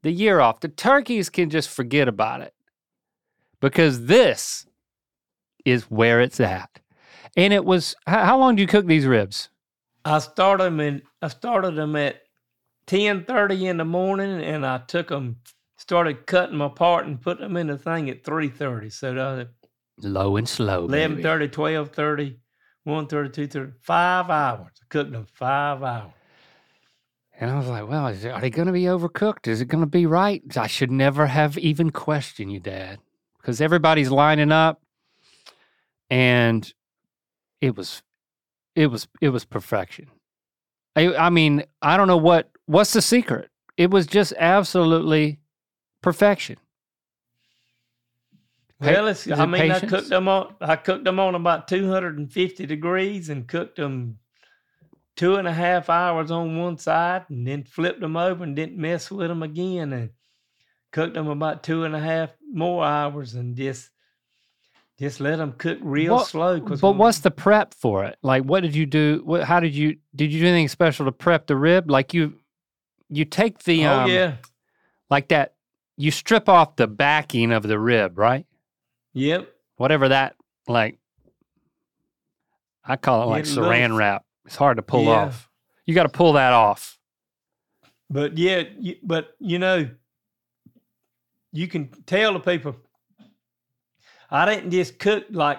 the 0.02 0.12
year 0.12 0.40
off. 0.40 0.60
The 0.60 0.68
turkeys 0.68 1.30
can 1.30 1.50
just 1.50 1.68
forget 1.68 2.08
about 2.08 2.40
it 2.40 2.54
because 3.60 4.06
this 4.06 4.66
is 5.64 5.84
where 5.84 6.20
it's 6.20 6.40
at. 6.40 6.80
And 7.36 7.52
it 7.52 7.64
was, 7.64 7.94
how, 8.06 8.24
how 8.24 8.38
long 8.38 8.56
do 8.56 8.62
you 8.62 8.68
cook 8.68 8.86
these 8.86 9.06
ribs? 9.06 9.48
I 10.04 10.18
started 10.18 10.64
them 10.64 10.80
in. 10.80 11.02
I 11.22 11.28
started 11.28 11.76
them 11.76 11.94
at 11.96 12.22
ten 12.86 13.24
thirty 13.24 13.68
in 13.68 13.76
the 13.76 13.84
morning, 13.84 14.42
and 14.42 14.66
I 14.66 14.78
took 14.78 15.08
them, 15.08 15.36
started 15.78 16.26
cutting 16.26 16.58
them 16.58 16.60
apart 16.60 17.06
and 17.06 17.20
putting 17.20 17.44
them 17.44 17.56
in 17.56 17.68
the 17.68 17.78
thing 17.78 18.10
at 18.10 18.24
three 18.24 18.48
thirty. 18.48 18.90
So 18.90 19.14
the 19.14 19.48
Low 19.98 20.36
and 20.36 20.48
slow. 20.48 20.86
eleven 20.86 21.12
baby. 21.12 21.22
thirty, 21.22 21.48
twelve 21.48 21.90
thirty, 21.90 22.40
one 22.82 23.06
thirty, 23.06 23.30
two 23.30 23.46
thirty, 23.46 23.72
five 23.80 24.28
hours. 24.28 24.72
I 24.82 24.86
cooked 24.88 25.12
them 25.12 25.26
five 25.32 25.84
hours. 25.84 26.10
And 27.42 27.50
I 27.50 27.58
was 27.58 27.66
like, 27.66 27.88
well, 27.88 28.06
is 28.06 28.24
are 28.24 28.40
they 28.40 28.50
going 28.50 28.68
to 28.68 28.72
be 28.72 28.84
overcooked? 28.84 29.48
Is 29.48 29.60
it 29.60 29.64
going 29.64 29.82
to 29.82 29.90
be 29.90 30.06
right? 30.06 30.40
I 30.56 30.68
should 30.68 30.92
never 30.92 31.26
have 31.26 31.58
even 31.58 31.90
questioned 31.90 32.52
you, 32.52 32.60
Dad, 32.60 33.00
because 33.36 33.60
everybody's 33.60 34.12
lining 34.12 34.52
up, 34.52 34.80
and 36.08 36.72
it 37.60 37.76
was, 37.76 38.04
it 38.76 38.86
was, 38.86 39.08
it 39.20 39.30
was 39.30 39.44
perfection. 39.44 40.06
I, 40.94 41.16
I 41.16 41.30
mean, 41.30 41.64
I 41.82 41.96
don't 41.96 42.06
know 42.06 42.16
what 42.16 42.48
what's 42.66 42.92
the 42.92 43.02
secret. 43.02 43.50
It 43.76 43.90
was 43.90 44.06
just 44.06 44.32
absolutely 44.38 45.40
perfection. 46.00 46.58
Well, 48.78 49.08
it's, 49.08 49.28
I 49.28 49.46
mean, 49.46 49.72
I 49.72 49.80
cooked 49.80 50.10
them 50.10 50.28
on. 50.28 50.54
I 50.60 50.76
cooked 50.76 51.02
them 51.02 51.18
on 51.18 51.34
about 51.34 51.66
two 51.66 51.90
hundred 51.90 52.18
and 52.18 52.32
fifty 52.32 52.66
degrees, 52.66 53.28
and 53.30 53.48
cooked 53.48 53.78
them 53.78 54.20
two 55.16 55.36
and 55.36 55.46
a 55.46 55.52
half 55.52 55.88
hours 55.90 56.30
on 56.30 56.58
one 56.58 56.78
side, 56.78 57.24
and 57.28 57.46
then 57.46 57.64
flipped 57.64 58.00
them 58.00 58.16
over 58.16 58.42
and 58.44 58.56
didn't 58.56 58.76
mess 58.78 59.10
with 59.10 59.28
them 59.28 59.42
again, 59.42 59.92
and 59.92 60.10
cooked 60.90 61.14
them 61.14 61.28
about 61.28 61.62
two 61.62 61.84
and 61.84 61.94
a 61.94 62.00
half 62.00 62.30
more 62.52 62.84
hours, 62.84 63.34
and 63.34 63.56
just 63.56 63.90
just 64.98 65.20
let 65.20 65.36
them 65.36 65.52
cook 65.58 65.78
real 65.80 66.14
What- 66.14 66.26
slow. 66.26 66.60
But 66.60 66.92
what's 66.92 67.20
the 67.20 67.30
prep 67.30 67.74
for 67.74 68.04
it? 68.04 68.16
Like, 68.22 68.44
what 68.44 68.60
did 68.60 68.74
you 68.74 68.86
do? 68.86 69.22
What, 69.24 69.42
how 69.44 69.58
did 69.60 69.74
you 69.74 69.96
did 70.14 70.32
you 70.32 70.40
do 70.40 70.46
anything 70.46 70.68
special 70.68 71.06
to 71.06 71.12
prep 71.12 71.46
the 71.46 71.56
rib? 71.56 71.90
Like 71.90 72.14
you, 72.14 72.34
you 73.08 73.24
take 73.24 73.60
the 73.64 73.86
oh 73.86 74.00
um, 74.00 74.10
yeah, 74.10 74.36
like 75.10 75.28
that. 75.28 75.54
You 75.98 76.10
strip 76.10 76.48
off 76.48 76.76
the 76.76 76.86
backing 76.88 77.52
of 77.52 77.62
the 77.62 77.78
rib, 77.78 78.18
right? 78.18 78.46
yep. 79.12 79.48
Whatever 79.76 80.08
that 80.08 80.36
like. 80.68 80.98
I 82.84 82.96
call 82.96 83.22
it 83.22 83.26
like 83.26 83.44
Yeah, 83.46 83.52
saran 83.52 83.80
little- 83.82 83.96
wrap. 83.98 84.24
It's 84.46 84.56
hard 84.56 84.76
to 84.76 84.82
pull 84.82 85.04
Yeah. 85.04 85.26
off. 85.26 85.48
You 85.86 85.94
got 85.94 86.04
to 86.04 86.08
pull 86.08 86.34
that 86.34 86.52
off. 86.52 86.98
But 88.10 88.36
yeah, 88.36 88.64
but 89.02 89.34
you 89.38 89.58
know, 89.58 89.88
you 91.52 91.68
can 91.68 91.88
tell 92.06 92.32
the 92.34 92.40
people. 92.40 92.76
I 94.30 94.46
didn't 94.46 94.70
just 94.70 94.98
cook 94.98 95.26
like 95.30 95.58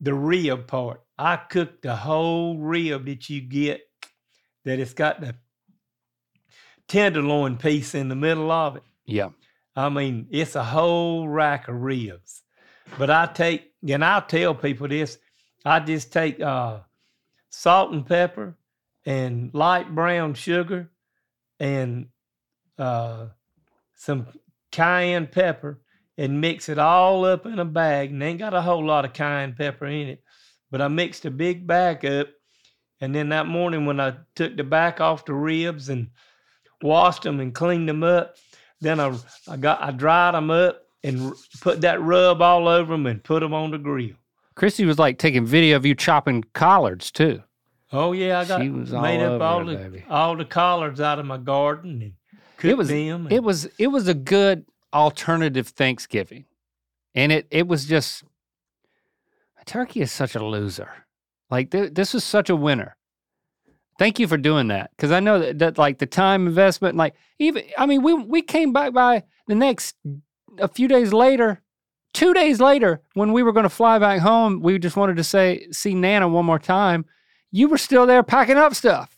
the 0.00 0.14
rib 0.14 0.66
part. 0.66 1.02
I 1.18 1.36
cooked 1.36 1.82
the 1.82 1.96
whole 1.96 2.58
rib 2.58 3.06
that 3.06 3.28
you 3.28 3.40
get. 3.40 3.82
That 4.64 4.78
it's 4.78 4.92
got 4.92 5.20
the 5.20 5.34
tenderloin 6.88 7.56
piece 7.56 7.94
in 7.94 8.08
the 8.08 8.14
middle 8.16 8.50
of 8.50 8.76
it. 8.76 8.82
Yeah. 9.06 9.30
I 9.76 9.88
mean, 9.88 10.26
it's 10.30 10.54
a 10.54 10.64
whole 10.64 11.28
rack 11.28 11.68
of 11.68 11.76
ribs. 11.76 12.42
But 12.98 13.08
I 13.10 13.26
take, 13.26 13.72
and 13.88 14.04
I'll 14.04 14.22
tell 14.22 14.54
people 14.54 14.88
this 14.88 15.18
I 15.64 15.80
just 15.80 16.12
take 16.12 16.40
uh, 16.40 16.80
salt 17.50 17.92
and 17.92 18.06
pepper 18.06 18.56
and 19.04 19.52
light 19.52 19.94
brown 19.94 20.34
sugar 20.34 20.88
and 21.58 22.06
uh, 22.78 23.26
some 23.94 24.26
cayenne 24.70 25.26
pepper 25.26 25.80
and 26.16 26.40
mix 26.40 26.68
it 26.68 26.78
all 26.78 27.24
up 27.24 27.46
in 27.46 27.58
a 27.58 27.64
bag. 27.64 28.10
And 28.10 28.22
ain't 28.22 28.38
got 28.38 28.54
a 28.54 28.62
whole 28.62 28.84
lot 28.84 29.04
of 29.04 29.12
cayenne 29.12 29.54
pepper 29.56 29.86
in 29.86 30.08
it, 30.08 30.24
but 30.70 30.80
I 30.80 30.88
mixed 30.88 31.24
a 31.24 31.30
big 31.30 31.66
bag 31.66 32.04
up. 32.06 32.28
And 33.00 33.14
then 33.14 33.30
that 33.30 33.46
morning, 33.46 33.86
when 33.86 33.98
I 34.00 34.14
took 34.34 34.56
the 34.56 34.64
back 34.64 35.00
off 35.00 35.24
the 35.24 35.34
ribs 35.34 35.88
and 35.88 36.08
washed 36.82 37.22
them 37.22 37.40
and 37.40 37.54
cleaned 37.54 37.88
them 37.88 38.02
up, 38.02 38.36
then 38.80 39.00
I, 39.00 39.16
I 39.48 39.56
got 39.56 39.82
I 39.82 39.90
dried 39.90 40.34
them 40.34 40.50
up 40.50 40.82
and 41.02 41.32
put 41.60 41.80
that 41.80 42.02
rub 42.02 42.42
all 42.42 42.68
over 42.68 42.92
them 42.92 43.06
and 43.06 43.22
put 43.22 43.40
them 43.40 43.54
on 43.54 43.70
the 43.70 43.78
grill. 43.78 44.16
Christy 44.60 44.84
was 44.84 44.98
like 44.98 45.16
taking 45.16 45.46
video 45.46 45.74
of 45.74 45.86
you 45.86 45.94
chopping 45.94 46.44
collards 46.52 47.10
too. 47.10 47.42
Oh 47.94 48.12
yeah, 48.12 48.40
I 48.40 48.44
got 48.44 48.60
was 48.68 48.92
all 48.92 49.00
made 49.00 49.22
up 49.22 49.40
all 49.40 49.64
the 49.64 49.74
baby. 49.74 50.04
all 50.06 50.36
the 50.36 50.44
collards 50.44 51.00
out 51.00 51.18
of 51.18 51.24
my 51.24 51.38
garden 51.38 52.02
and 52.02 52.12
cooked 52.58 52.76
was- 52.76 52.88
them. 52.88 53.24
and- 53.24 53.32
It 53.32 53.42
was 53.42 53.64
it 53.78 53.86
was 53.86 54.06
a 54.06 54.12
good 54.12 54.66
alternative 54.92 55.68
Thanksgiving, 55.68 56.44
and 57.14 57.32
it 57.32 57.46
it 57.50 57.68
was 57.68 57.86
just 57.86 58.22
turkey 59.64 60.02
is 60.02 60.12
such 60.12 60.34
a 60.34 60.44
loser. 60.44 60.90
Like 61.50 61.70
th- 61.70 61.94
this 61.94 62.12
was 62.12 62.22
such 62.22 62.50
a 62.50 62.54
winner. 62.54 62.98
Thank 63.98 64.18
you 64.18 64.28
for 64.28 64.36
doing 64.36 64.68
that 64.68 64.90
because 64.94 65.10
I 65.10 65.20
know 65.20 65.38
that, 65.38 65.58
that 65.60 65.78
like 65.78 65.96
the 66.00 66.06
time 66.06 66.46
investment, 66.46 66.96
like 66.98 67.14
even 67.38 67.64
I 67.78 67.86
mean 67.86 68.02
we 68.02 68.12
we 68.12 68.42
came 68.42 68.74
back 68.74 68.92
by 68.92 69.22
the 69.46 69.54
next 69.54 69.96
a 70.58 70.68
few 70.68 70.86
days 70.86 71.14
later, 71.14 71.62
two 72.12 72.34
days 72.34 72.60
later 72.60 73.00
when 73.14 73.32
we 73.32 73.42
were 73.42 73.52
going 73.52 73.64
to 73.64 73.68
fly 73.70 73.98
back 73.98 74.20
home. 74.20 74.60
We 74.60 74.78
just 74.78 74.96
wanted 74.96 75.16
to 75.16 75.24
say 75.24 75.66
see 75.70 75.94
Nana 75.94 76.28
one 76.28 76.44
more 76.44 76.58
time. 76.58 77.04
You 77.52 77.68
were 77.68 77.78
still 77.78 78.06
there 78.06 78.22
packing 78.22 78.56
up 78.56 78.74
stuff. 78.74 79.16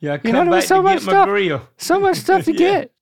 yeah, 0.00 0.12
I 0.12 0.14
you 0.16 0.20
come 0.20 0.32
know, 0.32 0.44
there 0.44 0.50
was 0.56 0.66
so 0.66 0.82
much 0.82 1.00
stuff. 1.02 1.28
so 1.78 1.98
much 2.00 2.16
stuff 2.18 2.44
to 2.44 2.52
Yeah. 2.54 2.58
get. 2.58 2.92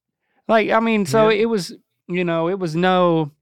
Like, 0.47 0.71
I 0.71 0.80
mean, 0.80 1.06
so 1.06 1.28
Yeah. 1.28 1.42
it 1.42 1.47
was, 1.47 1.75
you 2.09 2.25
know, 2.25 2.49
it 2.49 2.59
was 2.59 2.76
no. 2.76 3.33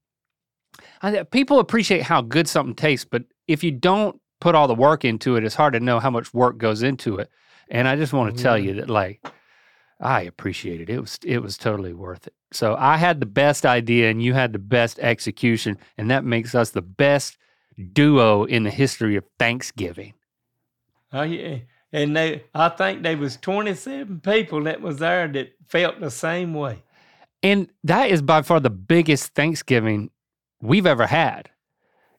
I, 1.02 1.22
people 1.24 1.58
appreciate 1.58 2.02
how 2.02 2.22
good 2.22 2.48
something 2.48 2.74
tastes, 2.74 3.04
but 3.10 3.24
if 3.48 3.64
you 3.64 3.70
don't 3.72 4.20
put 4.40 4.54
all 4.54 4.68
the 4.68 4.74
work 4.74 5.04
into 5.04 5.36
it, 5.36 5.44
it's 5.44 5.54
hard 5.54 5.74
to 5.74 5.80
know 5.80 5.98
how 6.00 6.10
much 6.10 6.32
work 6.32 6.58
goes 6.58 6.82
into 6.82 7.16
it. 7.16 7.28
And 7.68 7.88
I 7.88 7.96
just 7.96 8.12
want 8.12 8.36
to 8.36 8.42
tell 8.42 8.56
you 8.58 8.74
that, 8.74 8.88
like, 8.88 9.20
I 10.02 10.22
appreciate 10.22 10.80
it. 10.80 10.90
It 10.90 11.00
was, 11.00 11.18
it 11.24 11.38
was 11.38 11.56
totally 11.56 11.92
worth 11.94 12.26
it. 12.26 12.34
So 12.52 12.74
I 12.78 12.96
had 12.96 13.20
the 13.20 13.26
best 13.26 13.64
idea, 13.64 14.10
and 14.10 14.22
you 14.22 14.34
had 14.34 14.52
the 14.52 14.58
best 14.58 14.98
execution, 14.98 15.78
and 15.96 16.10
that 16.10 16.24
makes 16.24 16.54
us 16.54 16.70
the 16.70 16.82
best 16.82 17.38
duo 17.92 18.44
in 18.44 18.64
the 18.64 18.70
history 18.70 19.16
of 19.16 19.24
Thanksgiving. 19.38 20.12
Oh 21.12 21.22
yeah, 21.22 21.58
and 21.92 22.16
they 22.16 22.42
I 22.54 22.68
think 22.70 23.02
there 23.02 23.16
was 23.16 23.36
twenty 23.36 23.74
seven 23.74 24.20
people 24.20 24.64
that 24.64 24.80
was 24.82 24.98
there 24.98 25.28
that 25.28 25.52
felt 25.68 26.00
the 26.00 26.10
same 26.10 26.52
way. 26.52 26.82
And 27.42 27.70
that 27.84 28.10
is 28.10 28.22
by 28.22 28.42
far 28.42 28.60
the 28.60 28.70
biggest 28.70 29.34
Thanksgiving 29.34 30.10
we've 30.60 30.86
ever 30.86 31.06
had. 31.06 31.48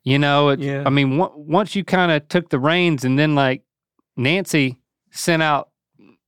You 0.03 0.19
know, 0.19 0.49
it, 0.49 0.59
Yeah. 0.59 0.83
I 0.85 0.89
mean, 0.89 1.19
on- 1.19 1.31
once 1.35 1.75
you 1.75 1.83
kind 1.83 2.11
of 2.11 2.27
took 2.27 2.49
the 2.49 2.59
reins 2.59 3.05
and 3.05 3.17
then 3.17 3.35
like 3.35 3.63
Nancy 4.17 4.79
sent 5.11 5.41
out 5.41 5.69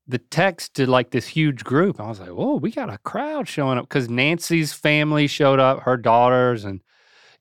the 0.08 0.18
text 0.18 0.76
to 0.76 0.90
like 0.90 1.12
this 1.12 1.28
huge 1.28 1.64
group, 1.64 2.00
I 2.00 2.08
was 2.08 2.20
like, 2.20 2.30
whoa, 2.30 2.56
we 2.56 2.72
got 2.72 2.94
a 2.94 2.98
crowd 3.00 3.48
showing 3.48 3.78
up 3.78 3.86
because 3.86 4.10
Nancy's 4.10 4.74
family 4.74 5.28
showed 5.28 5.60
up, 5.60 5.82
her 5.82 5.98
daughters 5.98 6.64
and, 6.64 6.82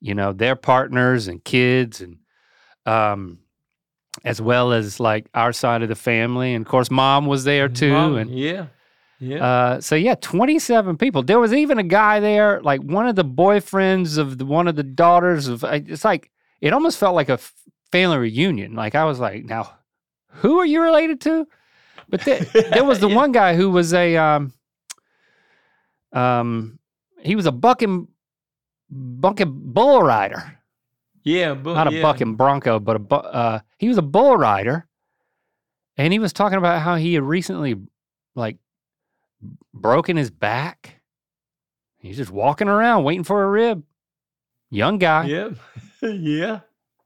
you 0.01 0.15
know, 0.15 0.33
their 0.33 0.57
partners 0.57 1.29
and 1.29 1.45
kids 1.45 2.01
and, 2.01 2.19
um, 2.87 3.39
as 4.25 4.41
well 4.41 4.73
as 4.73 5.01
like 5.01 5.27
our 5.35 5.53
side 5.53 5.83
of 5.83 5.89
the 5.89 5.95
family. 5.95 6.55
And 6.55 6.65
of 6.65 6.71
course, 6.71 6.91
mom 6.91 7.27
was 7.27 7.45
there 7.45 7.69
too. 7.69 7.93
Mom, 7.93 8.17
and, 8.17 8.31
yeah, 8.31 8.67
yeah, 9.21 9.45
uh, 9.45 9.81
so 9.81 9.95
yeah, 9.95 10.15
27 10.17 10.97
people. 10.97 11.23
There 11.23 11.39
was 11.39 11.53
even 11.53 11.79
a 11.79 11.85
guy 11.85 12.21
there, 12.21 12.61
like 12.63 12.81
one 12.83 13.07
of 13.07 13.17
the 13.17 13.25
boyfriends 13.25 14.19
of 14.19 14.39
the, 14.39 14.47
one 14.47 14.69
of 14.69 14.77
the 14.77 14.83
daughters 14.83 15.49
of. 15.49 15.65
It's 15.65 16.05
like 16.05 16.31
it 16.61 16.73
almost 16.73 16.99
felt 16.99 17.15
like 17.15 17.29
a 17.29 17.39
family 17.93 18.19
reunion. 18.19 18.75
Like 18.75 18.95
I 18.95 19.05
was 19.05 19.21
like, 19.21 19.45
now, 19.45 19.73
who 20.29 20.59
are 20.59 20.67
you 20.67 20.83
related 20.83 21.21
to? 21.23 21.47
But 22.09 22.25
there, 22.25 22.41
there 22.41 22.85
was 22.85 23.01
the 23.01 23.09
Yeah. 23.11 23.15
one 23.17 23.33
guy 23.33 23.55
who 23.57 23.71
was 23.71 23.93
a 23.95 24.17
um, 24.17 24.53
um, 26.13 26.79
he 27.21 27.37
was 27.37 27.47
a 27.47 27.53
bucking 27.53 28.09
bucking 28.91 29.53
bull 29.73 30.03
rider, 30.03 30.59
yeah, 31.23 31.55
but 31.55 31.75
not 31.75 31.89
a 31.89 31.93
yeah. 31.93 32.03
bucking 32.03 32.35
bronco, 32.37 32.79
but 32.79 32.97
a 32.97 32.99
bu- 32.99 33.17
uh, 33.17 33.59
he 33.79 33.89
was 33.89 33.99
a 33.99 34.03
bull 34.03 34.37
rider, 34.37 34.87
and 35.97 36.13
he 36.13 36.19
was 36.19 36.33
talking 36.33 36.59
about 36.59 36.83
how 36.83 36.97
he 36.97 37.15
had 37.15 37.23
recently 37.25 37.77
like 38.35 38.59
broken 39.73 40.17
his 40.17 40.31
back. 40.31 41.01
He's 41.99 42.17
just 42.19 42.31
walking 42.31 42.69
around 42.69 43.05
waiting 43.05 43.25
for 43.25 43.43
a 43.43 43.49
rib. 43.49 43.83
Young 44.71 44.99
guy. 44.99 45.25
Yeah, 45.27 45.51
yeah, 46.03 46.61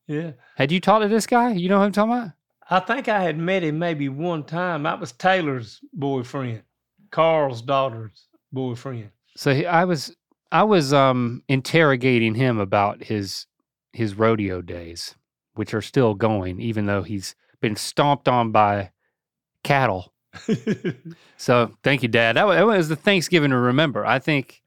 yeah. 0.07 0.33
Had 0.57 0.73
you 0.73 0.81
talked 0.81 1.02
to 1.02 1.09
this 1.09 1.26
guy? 1.26 1.52
You 1.52 1.69
know 1.69 1.78
who 1.78 1.85
I'm 1.85 1.93
talking 1.93 2.12
about? 2.12 2.31
I 2.71 2.81
think 2.81 3.09
I 3.09 3.23
had 3.23 3.39
met 3.39 3.63
him 3.63 3.79
maybe 3.79 4.09
one 4.09 4.45
time. 4.45 4.83
That 4.83 5.01
was 5.01 5.13
Taylor's 5.13 5.81
boyfriend, 5.93 6.63
Carl's 7.11 7.63
daughter's 7.63 8.29
boyfriend. 8.53 9.11
So 9.37 9.55
he, 9.55 9.67
I 9.67 9.85
was 9.85 10.15
I 10.53 10.65
was 10.65 10.93
um 10.93 11.43
interrogating 11.49 12.35
him 12.35 12.59
about 12.59 13.05
his 13.05 13.47
his 13.93 14.15
rodeo 14.15 14.61
days, 14.61 15.15
which 15.55 15.73
are 15.75 15.83
still 15.83 16.15
going, 16.15 16.61
even 16.61 16.87
though 16.87 17.03
he's 17.03 17.35
been 17.61 17.77
stomped 17.77 18.29
on 18.29 18.53
by 18.53 18.93
cattle. 19.65 20.13
So 21.41 21.73
thank 21.85 22.03
you, 22.03 22.09
Dad. 22.09 22.37
That 22.37 22.47
was, 22.49 22.57
that 22.57 22.67
was 22.67 22.89
the 22.89 22.97
Thanksgiving 22.97 23.51
to 23.51 23.57
remember. 23.57 24.05
I 24.05 24.19
think 24.19 24.61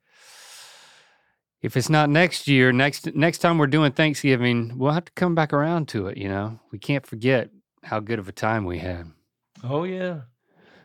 if 1.61 1.75
it's 1.75 1.89
not 1.89 2.09
next 2.09 2.47
year, 2.47 2.71
next 2.71 3.13
next 3.13 3.39
time 3.39 3.57
we're 3.57 3.67
doing 3.67 3.91
Thanksgiving, 3.91 4.77
we'll 4.77 4.93
have 4.93 5.05
to 5.05 5.11
come 5.11 5.35
back 5.35 5.51
around 5.51 5.89
to 5.89 6.07
it. 6.07 6.17
You 6.17 6.29
know, 6.29 6.59
we 6.71 6.79
can't 6.79 7.05
forget 7.05 7.49
how 7.83 7.99
good 7.99 8.19
of 8.19 8.27
a 8.27 8.31
time 8.31 8.65
we 8.65 8.79
had. 8.79 9.07
oh 9.63 9.83
yeah. 9.83 10.21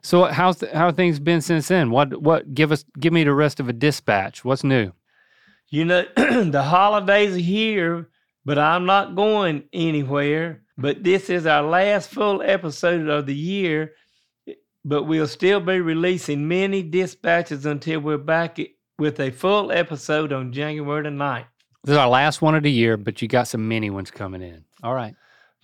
So 0.02 0.24
how's 0.24 0.58
the, 0.58 0.68
how 0.72 0.86
have 0.86 0.96
things 0.96 1.18
been 1.18 1.40
since 1.40 1.68
then? 1.68 1.90
What 1.90 2.22
what 2.22 2.54
give 2.54 2.70
us 2.70 2.84
give 2.98 3.12
me 3.12 3.24
the 3.24 3.34
rest 3.34 3.58
of 3.60 3.68
a 3.68 3.72
dispatch? 3.72 4.44
What's 4.44 4.62
new? 4.62 4.92
You 5.68 5.84
know, 5.84 6.04
the 6.16 6.62
holidays 6.62 7.34
are 7.34 7.40
here, 7.40 8.08
but 8.44 8.56
I'm 8.58 8.86
not 8.86 9.16
going 9.16 9.64
anywhere. 9.72 10.62
But 10.78 11.02
this 11.02 11.30
is 11.30 11.46
our 11.46 11.62
last 11.62 12.10
full 12.10 12.42
episode 12.42 13.08
of 13.08 13.26
the 13.26 13.34
year. 13.34 13.94
But 14.84 15.04
we'll 15.04 15.26
still 15.26 15.58
be 15.58 15.80
releasing 15.80 16.46
many 16.46 16.82
dispatches 16.84 17.66
until 17.66 17.98
we're 17.98 18.18
back 18.18 18.58
with 18.98 19.18
a 19.18 19.32
full 19.32 19.72
episode 19.72 20.32
on 20.32 20.52
January 20.52 21.02
the 21.02 21.08
9th. 21.08 21.46
This 21.82 21.92
is 21.92 21.98
our 21.98 22.08
last 22.08 22.40
one 22.40 22.54
of 22.54 22.62
the 22.62 22.70
year, 22.70 22.96
but 22.96 23.20
you 23.20 23.26
got 23.26 23.48
some 23.48 23.66
mini 23.66 23.90
ones 23.90 24.12
coming 24.12 24.42
in. 24.42 24.64
All 24.84 24.94
right. 24.94 25.14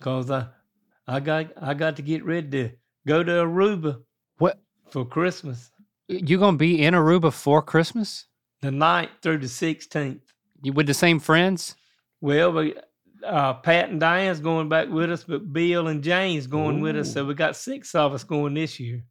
Cause 0.01 0.29
I, 0.29 0.47
I 1.07 1.19
got 1.19 1.47
I 1.61 1.73
got 1.73 1.95
to 1.97 2.01
get 2.01 2.23
ready 2.25 2.49
to 2.51 2.69
go 3.07 3.23
to 3.23 3.31
Aruba 3.31 4.01
What 4.37 4.59
for 4.89 5.05
Christmas, 5.05 5.71
you 6.07 6.37
gonna 6.37 6.57
be 6.57 6.81
in 6.83 6.93
Aruba 6.93 7.31
for 7.33 7.61
Christmas? 7.61 8.27
the 8.61 8.69
9th 8.69 9.09
through 9.21 9.39
the 9.39 9.47
16th. 9.47 10.21
You 10.61 10.71
with 10.71 10.87
the 10.87 10.93
same 10.93 11.19
friends? 11.19 11.75
Well, 12.21 12.53
we, 12.53 12.75
uh, 13.25 13.55
Pat 13.55 13.89
and 13.89 13.99
Diane's 13.99 14.39
going 14.39 14.69
back 14.69 14.87
with 14.87 15.11
us, 15.11 15.25
but 15.25 15.51
Bill 15.51 15.89
and 15.89 16.01
Jane's 16.01 16.47
going 16.47 16.79
with 16.79 16.95
us. 16.95 17.11
So 17.11 17.25
we 17.25 17.33
got 17.33 17.57
six 17.57 17.93
of 17.93 18.13
us 18.13 18.23
going 18.23 18.53
this 18.53 18.79
year. 18.79 19.03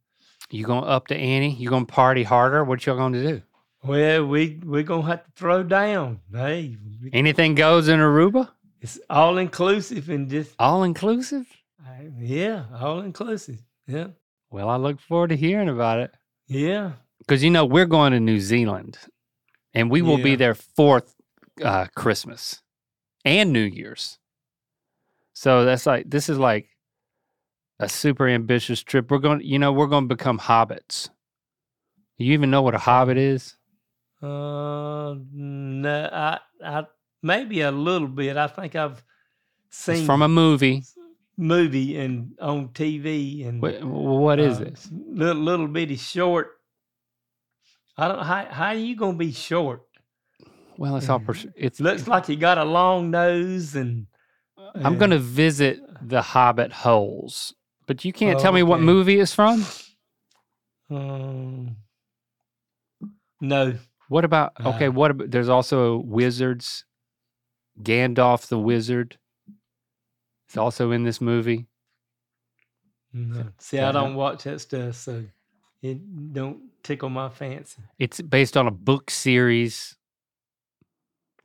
You 0.49 0.65
gonna 0.65 0.87
up 0.87 1.05
to 1.09 1.15
Annie? 1.15 1.53
You 1.53 1.69
gonna 1.69 1.85
party 1.85 2.23
harder? 2.23 2.63
What 2.63 2.83
y'all 2.87 2.97
gonna 2.97 3.21
do? 3.21 3.41
Well, 3.83 4.25
we 4.25 4.59
we're 4.65 4.81
gonna 4.81 5.05
have 5.05 5.23
to 5.25 5.31
throw 5.35 5.61
down. 5.61 6.21
Hey, 6.31 6.75
we- 7.03 7.11
Anything 7.13 7.53
goes 7.53 7.87
in 7.89 7.99
Aruba? 7.99 8.49
it's 8.81 8.99
all 9.09 9.37
inclusive 9.37 10.09
and 10.09 10.29
just 10.29 10.55
All 10.57 10.81
inclusive? 10.83 11.45
I- 11.99 12.09
yeah, 12.19 12.65
all 12.79 13.01
inclusive. 13.01 13.59
Yeah, 13.87 14.07
Well, 14.49 14.69
I 14.69 14.77
look 14.77 14.99
forward 14.99 15.29
to 15.29 15.35
hearing 15.35 15.69
about 15.69 15.99
it. 15.99 16.11
yeah. 16.47 16.93
Because 17.19 17.43
you 17.43 17.49
know 17.51 17.63
we're 17.65 17.85
going 17.85 18.11
to 18.11 18.19
New 18.19 18.39
Zealand, 18.41 18.97
and 19.73 19.89
we 19.89 20.01
will 20.01 20.17
be 20.17 20.35
there 20.35 20.53
for 20.55 21.03
uh, 21.63 21.85
Christmas 21.95 22.61
and 23.23 23.53
New 23.53 23.63
Year's. 23.63 24.19
So 25.33 25.63
that's 25.63 25.85
like 25.85 26.09
this 26.09 26.27
is 26.27 26.37
like 26.37 26.67
a 27.79 27.87
super 27.87 28.27
ambitious 28.27 28.83
trip. 28.83 29.09
We're 29.09 29.19
going, 29.19 29.39
you 29.41 29.57
know, 29.57 29.71
we're 29.71 29.87
going 29.87 30.09
to 30.09 30.15
become 30.15 30.37
hobbits. 30.37 31.09
You 32.17 32.33
even 32.33 32.51
know 32.51 32.61
what 32.61 32.75
a 32.75 32.79
hobbit 32.79 33.17
is? 33.17 33.55
Uh, 34.21 35.15
no, 35.31 36.09
I, 36.11 36.39
I 36.63 36.83
maybe 37.21 37.61
a 37.61 37.71
little 37.71 38.07
bit. 38.09 38.35
I 38.35 38.47
think 38.47 38.75
I've 38.75 39.01
seen 39.69 39.95
It's 39.97 40.05
from 40.05 40.21
a 40.21 40.27
movie. 40.27 40.83
Movie 41.37 41.97
and 41.97 42.33
on 42.39 42.69
TV 42.69 43.47
and 43.47 43.61
What, 43.61 43.83
what 43.83 44.39
is 44.39 44.59
uh, 44.59 44.65
it? 44.65 44.73
s- 44.73 44.89
Little, 44.91 45.41
little 45.41 45.67
bitty 45.67 45.95
short. 45.97 46.51
I 47.97 48.07
don't. 48.07 48.23
How 48.23 48.45
how 48.49 48.65
are 48.67 48.73
you 48.75 48.95
gonna 48.95 49.17
be 49.17 49.31
short? 49.31 49.83
Well, 50.77 50.95
it's 50.97 51.07
all 51.09 51.19
pers- 51.19 51.45
it's. 51.55 51.79
Looks 51.79 52.07
like 52.07 52.25
he 52.25 52.35
got 52.35 52.57
a 52.57 52.63
long 52.65 53.11
nose 53.11 53.75
and. 53.75 54.07
I'm 54.75 54.97
to 55.11 55.19
visit 55.19 55.79
the 56.01 56.21
Hobbit 56.23 56.71
holes, 56.73 57.53
but 57.85 58.03
you 58.03 58.11
can't 58.11 58.39
Oh, 58.39 58.41
tell 58.41 58.51
me 58.51 58.63
what 58.63 58.79
movie 58.79 59.19
it's 59.19 59.33
from. 59.35 59.63
Um, 60.89 61.77
no. 63.41 63.75
What 64.09 64.25
about 64.25 64.53
okay? 64.65 64.87
Uh, 64.87 64.91
What 64.91 65.11
about 65.11 65.31
there's 65.31 65.49
also 65.49 65.97
wizards. 65.97 66.85
Gandalf 67.81 68.47
the 68.47 68.59
wizard. 68.59 69.17
It's 70.53 70.57
also 70.59 70.91
in 70.91 71.01
this 71.03 71.19
movie. 71.19 71.65
no. 73.11 73.47
See, 73.57 73.77
Yeah, 73.77 73.89
I 73.89 73.91
don't 73.91 74.13
watch 74.13 74.43
that 74.43 74.61
stuff, 74.61 74.93
so 74.97 75.25
it 75.81 76.31
don't 76.31 76.59
tickle 76.83 77.09
my 77.09 77.29
fancy. 77.29 77.81
It's 77.97 78.21
based 78.21 78.55
on 78.55 78.67
a 78.67 78.71
book 78.71 79.09
series 79.09 79.97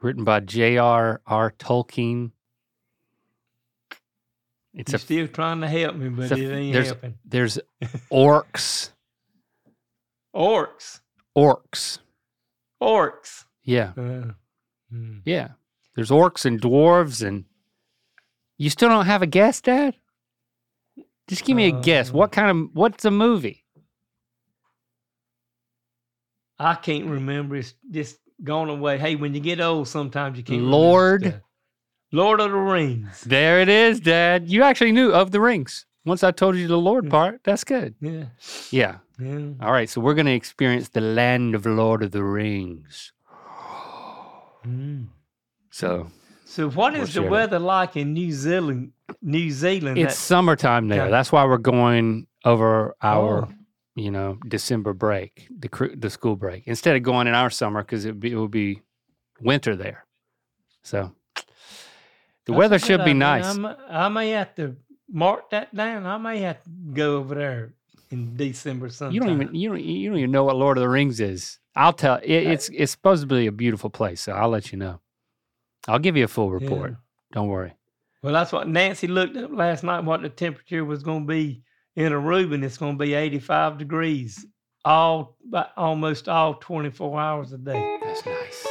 written 0.03 0.25
by 0.25 0.41
J.R.R. 0.41 1.55
Tolkien. 1.59 2.33
It's 4.75 4.93
You're 4.93 4.97
a 4.97 5.01
still 5.01 5.29
trying 5.29 5.63
to 5.63 5.69
help 5.69 5.97
me, 5.97 6.11
but 6.11 6.31
a- 6.33 6.35
it 6.37 6.53
ain't 6.55 6.73
there's- 6.75 6.89
helping. 6.89 7.15
there's 7.25 7.59
orcs, 8.13 8.91
Orcs. 10.37 11.01
orcs. 11.35 11.99
Orcs. 12.83 13.45
Yeah, 13.65 13.93
Uh, 13.97 14.33
hmm. 14.91 15.21
yeah. 15.25 15.53
There's 15.97 16.11
orcs 16.11 16.45
and 16.45 16.61
dwarves, 16.61 17.27
and 17.27 17.47
you 18.59 18.69
still 18.71 18.89
don't 18.89 19.07
have 19.07 19.23
a 19.23 19.27
guess, 19.27 19.61
Dad. 19.61 19.95
Just 21.29 21.45
give 21.45 21.57
me 21.57 21.69
a 21.69 21.81
guess. 21.81 22.13
What 22.13 22.33
kind 22.33 22.51
of 22.51 22.71
what's 22.75 23.05
a 23.05 23.11
movie? 23.11 23.65
I 26.59 26.75
can't 26.75 27.07
remember. 27.07 27.57
It's 27.57 27.75
just 27.91 28.19
gone 28.43 28.69
away. 28.69 28.99
Hey, 28.99 29.15
when 29.15 29.35
you 29.35 29.41
get 29.41 29.61
old, 29.61 29.89
sometimes 29.89 30.37
you 30.37 30.45
can't. 30.45 30.63
Lord. 30.63 31.43
Lord 32.11 32.41
of 32.41 32.51
the 32.51 32.57
Rings. 32.57 33.23
There 33.23 33.61
it 33.61 33.69
is, 33.69 34.01
Dad. 34.01 34.49
You 34.49 34.63
actually 34.63 34.93
knew 34.93 35.13
of 35.13 35.31
the 35.31 35.41
rings. 35.41 35.85
Once 36.07 36.25
I 36.25 36.31
told 36.31 36.57
you 36.57 36.67
the 36.67 36.79
Lord 36.79 37.11
part, 37.11 37.41
that's 37.45 37.65
good. 37.65 37.95
Yeah. 38.01 38.25
Yeah. 38.71 38.97
Yeah. 39.21 39.51
All 39.61 39.73
right, 39.73 39.91
so 39.91 40.01
we're 40.01 40.15
going 40.15 40.27
to 40.27 40.33
experience 40.33 40.89
the 40.89 41.03
land 41.03 41.55
of 41.55 41.67
Lord 41.67 42.03
of 42.03 42.13
the 42.13 42.25
Rings. 42.25 43.13
Mm. 44.67 45.09
So 45.71 46.09
So, 46.51 46.71
what 46.71 46.95
is 46.95 47.13
the 47.13 47.23
weather 47.23 47.59
like 47.59 47.95
in 47.97 48.15
New 48.15 48.33
Zealand? 48.33 48.93
New 49.21 49.51
Zealand. 49.51 49.99
it's 49.99 50.15
that- 50.15 50.21
summertime 50.21 50.89
there. 50.89 51.03
Okay. 51.03 51.11
That's 51.11 51.31
why 51.31 51.45
we're 51.45 51.59
going 51.59 52.27
over 52.45 52.95
our, 53.03 53.45
Oh. 53.45 53.49
you 53.95 54.11
know, 54.11 54.39
December 54.49 54.95
break, 54.95 55.47
the 55.51 55.69
the 55.97 56.09
school 56.09 56.37
break, 56.37 56.63
instead 56.67 56.97
of 56.97 57.03
going 57.03 57.27
in 57.27 57.35
our 57.35 57.51
summer 57.51 57.83
because 57.83 58.07
it 58.07 58.19
be, 58.19 58.33
it 58.33 58.37
will 58.37 58.49
be 58.49 58.81
winter 59.43 59.77
there. 59.77 60.07
So 60.83 61.13
the 61.35 61.43
That's 62.47 62.59
weather 62.59 62.79
should 62.79 63.05
be 63.05 63.13
nice. 63.15 63.45
I'm- 63.45 63.67
I 63.91 64.09
may 64.09 64.31
have 64.31 64.55
to 64.55 64.77
mark 65.11 65.51
that 65.51 65.75
down. 65.75 66.07
I 66.07 66.17
may 66.17 66.39
have 66.41 66.63
to 66.65 66.71
go 66.95 67.17
over 67.19 67.35
there 67.35 67.73
in 68.11 68.37
December 68.37 68.89
sometime. 68.89 69.15
You 69.15 69.21
don't 69.21 69.35
even 69.43 69.55
you 69.55 69.69
don't 69.69 69.85
you 69.85 70.09
don't 70.11 70.19
even 70.19 70.31
know 70.31 70.45
what 70.45 70.57
Lord 70.57 70.79
of 70.79 70.83
the 70.83 70.89
Rings 70.89 71.21
is. 71.21 71.59
I'll 71.77 71.93
tell 71.93 72.17
it, 72.23 72.31
it's 72.31 72.71
it's 72.71 72.93
supposed 72.93 73.21
to 73.23 73.27
be 73.27 73.47
a 73.47 73.53
beautiful 73.53 73.91
place, 73.91 74.23
so 74.23 74.33
I'll 74.33 74.49
let 74.49 74.73
you 74.73 74.79
know. 74.79 75.01
I'll 75.89 75.99
give 75.99 76.17
you 76.17 76.25
a 76.25 76.29
full 76.29 76.49
Yeah. 76.49 76.69
report. 76.69 76.97
Don't 77.33 77.49
worry. 77.49 77.73
Well, 78.23 78.33
that's 78.33 78.53
what 78.53 78.69
Nancy 78.69 79.07
looked 79.07 79.37
up 79.37 79.51
last 79.53 79.83
night. 79.83 80.05
What 80.05 80.23
the 80.23 80.29
temperature 80.29 80.85
was 80.85 81.03
going 81.03 81.27
to 81.27 81.33
be 81.33 81.63
in 81.97 82.13
Aruba, 82.13 82.63
it's 82.63 82.77
going 82.77 82.99
to 82.99 83.05
be 83.05 83.15
85 83.15 83.79
degrees 83.79 84.47
all, 84.85 85.37
almost 85.77 86.29
all 86.29 86.55
24 86.55 87.21
hours 87.21 87.53
a 87.53 87.59
day. 87.59 87.99
That's 88.03 88.25
nice. 88.27 88.67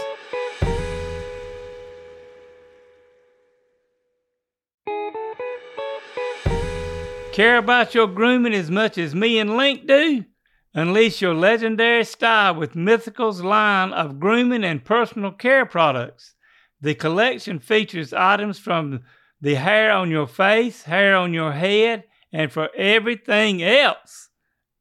Care 7.32 7.58
about 7.58 7.94
your 7.94 8.08
grooming 8.08 8.54
as 8.54 8.72
much 8.72 8.98
as 8.98 9.13
me 9.13 9.38
and 9.38 9.56
Link 9.56 9.86
do? 9.86 10.26
Unleash 10.74 11.22
your 11.22 11.36
legendary 11.36 12.04
style 12.04 12.56
with 12.56 12.74
Mythical's 12.76 13.41
line 13.41 13.94
of 13.94 14.20
grooming 14.20 14.63
and 14.63 14.84
personal 14.84 15.32
care 15.32 15.65
products. 15.65 16.34
The 16.82 16.96
collection 16.96 17.60
features 17.60 18.13
items 18.13 18.60
from 18.60 19.02
the 19.42 19.56
hair 19.56 19.92
on 19.92 20.12
your 20.12 20.28
face, 20.28 20.84
hair 20.84 21.16
on 21.16 21.34
your 21.34 21.52
head, 21.52 22.04
and 22.32 22.52
for 22.52 22.70
everything 22.76 23.63
else. 23.63 24.30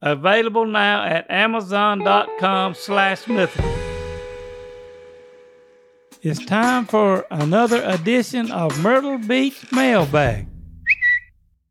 Available 0.03 0.67
now 0.67 1.05
at 1.05 1.31
amazon.com 1.31 2.75
slash 2.75 3.27
mythical. 3.27 3.73
It's 6.23 6.45
time 6.45 6.87
for 6.87 7.25
another 7.31 7.83
edition 7.85 8.51
of 8.51 8.83
Myrtle 8.83 9.19
Beach 9.19 9.71
Mailbag. 9.73 10.49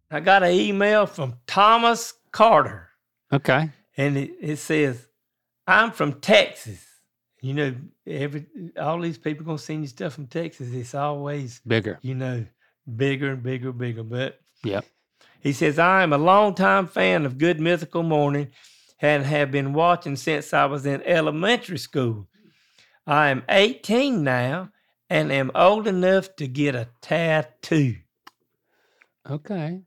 I 0.10 0.20
got 0.22 0.44
an 0.44 0.52
email 0.52 1.06
from 1.08 1.36
Thomas 1.46 2.14
Carter, 2.32 2.90
Okay. 3.34 3.70
and 3.98 4.18
it, 4.18 4.32
it 4.40 4.58
says, 4.58 5.08
"I'm 5.68 5.92
from 5.92 6.22
Texas." 6.22 6.85
You 7.46 7.54
know, 7.54 7.76
every 8.08 8.48
all 8.82 9.00
these 9.00 9.20
people 9.20 9.46
gonna 9.46 9.60
send 9.60 9.82
you 9.84 9.88
stuff 9.88 10.14
from 10.14 10.26
Texas. 10.26 10.74
It's 10.74 10.96
always, 10.96 11.62
Bigger. 11.68 12.00
you 12.02 12.16
know, 12.16 12.44
bigger 12.96 13.34
and 13.34 13.44
bigger, 13.44 13.72
bigger. 13.72 14.02
But 14.02 14.40
Yep. 14.64 14.84
he 15.42 15.54
says, 15.54 15.78
"I 15.78 16.02
am 16.02 16.12
a 16.12 16.18
longtime 16.18 16.88
fan 16.88 17.24
of 17.24 17.38
Good 17.38 17.60
Mythical 17.60 18.02
Morning, 18.02 18.48
and 19.00 19.24
have 19.26 19.52
been 19.52 19.74
watching 19.74 20.16
since 20.16 20.56
I 20.56 20.66
was 20.66 20.88
in 20.88 21.04
elementary 21.04 21.78
school. 21.78 22.28
I 23.06 23.30
am 23.30 23.44
18 23.48 24.24
now, 24.24 24.72
and 25.08 25.32
am 25.32 25.52
old 25.54 25.88
enough 25.88 26.36
to 26.38 26.48
get 26.48 26.74
a 26.74 26.88
tattoo." 27.00 27.98
Okay. 29.30 29.84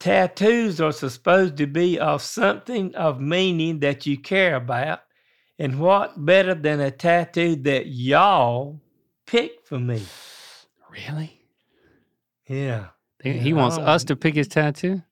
Tattoos 0.00 0.80
are 0.80 0.92
supposed 0.92 1.58
to 1.58 1.66
be 1.66 1.98
of 1.98 2.22
something 2.22 2.94
of 2.94 3.20
meaning 3.20 3.80
that 3.80 4.06
you 4.06 4.16
care 4.16 4.56
about. 4.56 5.00
And 5.62 5.78
what 5.78 6.24
better 6.26 6.54
than 6.54 6.80
a 6.80 6.90
tattoo 6.90 7.54
that 7.54 7.86
y'all 7.86 8.80
picked 9.26 9.68
for 9.68 9.78
me? 9.78 10.02
Really? 10.90 11.40
Yeah. 12.48 12.86
He- 13.22 13.38
He 13.38 13.52
wants 13.52 13.78
I 13.78 13.82
us 13.82 14.02
to 14.04 14.16
pick 14.16 14.34
his 14.34 14.48
tattoo? 14.48 15.02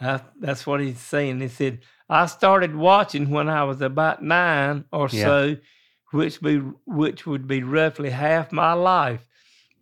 I, 0.00 0.20
that's 0.38 0.64
what 0.68 0.78
he's 0.80 1.00
saying. 1.00 1.40
He 1.40 1.48
said, 1.48 1.80
I 2.08 2.26
started 2.26 2.76
watching 2.76 3.30
when 3.30 3.48
I 3.48 3.64
was 3.64 3.80
about 3.80 4.22
nine 4.22 4.84
or 4.92 5.08
Yeah. 5.10 5.24
so, 5.24 5.56
which 6.12 6.40
be 6.40 6.58
which 6.86 7.26
would 7.26 7.48
be 7.48 7.64
roughly 7.64 8.10
half 8.10 8.52
my 8.52 8.74
life. 8.74 9.26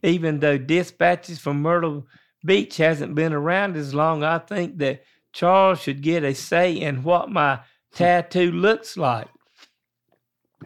Even 0.03 0.41
though 0.41 0.57
dispatches 0.57 1.39
from 1.39 1.61
Myrtle 1.61 2.07
Beach 2.43 2.79
hasn't 2.79 3.15
been 3.15 3.35
around 3.35 3.77
as 3.77 3.93
long, 3.95 4.25
I 4.25 4.39
think 4.39 4.79
that 4.79 5.05
Charles 5.35 5.83
should 5.83 6.01
get 6.01 6.25
a 6.25 6.35
say 6.35 6.73
in 6.73 7.03
what 7.03 7.31
my 7.31 7.61
tattoo 7.93 8.51
looks 8.51 8.97
like. 8.97 9.29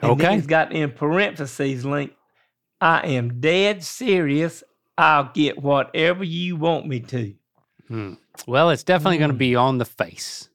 And 0.03 0.13
Okay. 0.13 0.35
he's 0.35 0.47
got 0.47 0.73
in 0.73 0.91
parentheses 0.93 1.85
link, 1.85 2.13
I 2.81 3.01
am 3.09 3.41
dead 3.41 3.83
serious. 3.85 4.63
I'll 4.97 5.31
get 5.35 5.59
whatever 5.63 6.25
you 6.25 6.57
want 6.57 6.87
me 6.87 7.01
to. 7.01 7.35
Hmm. 7.89 8.15
Well, 8.47 8.71
it's 8.71 8.85
definitely 8.85 9.19
going 9.19 9.31
to 9.31 9.35
Mm. 9.35 9.39
be 9.39 9.57
on 9.57 9.79
the 9.79 9.85
face. 9.85 10.49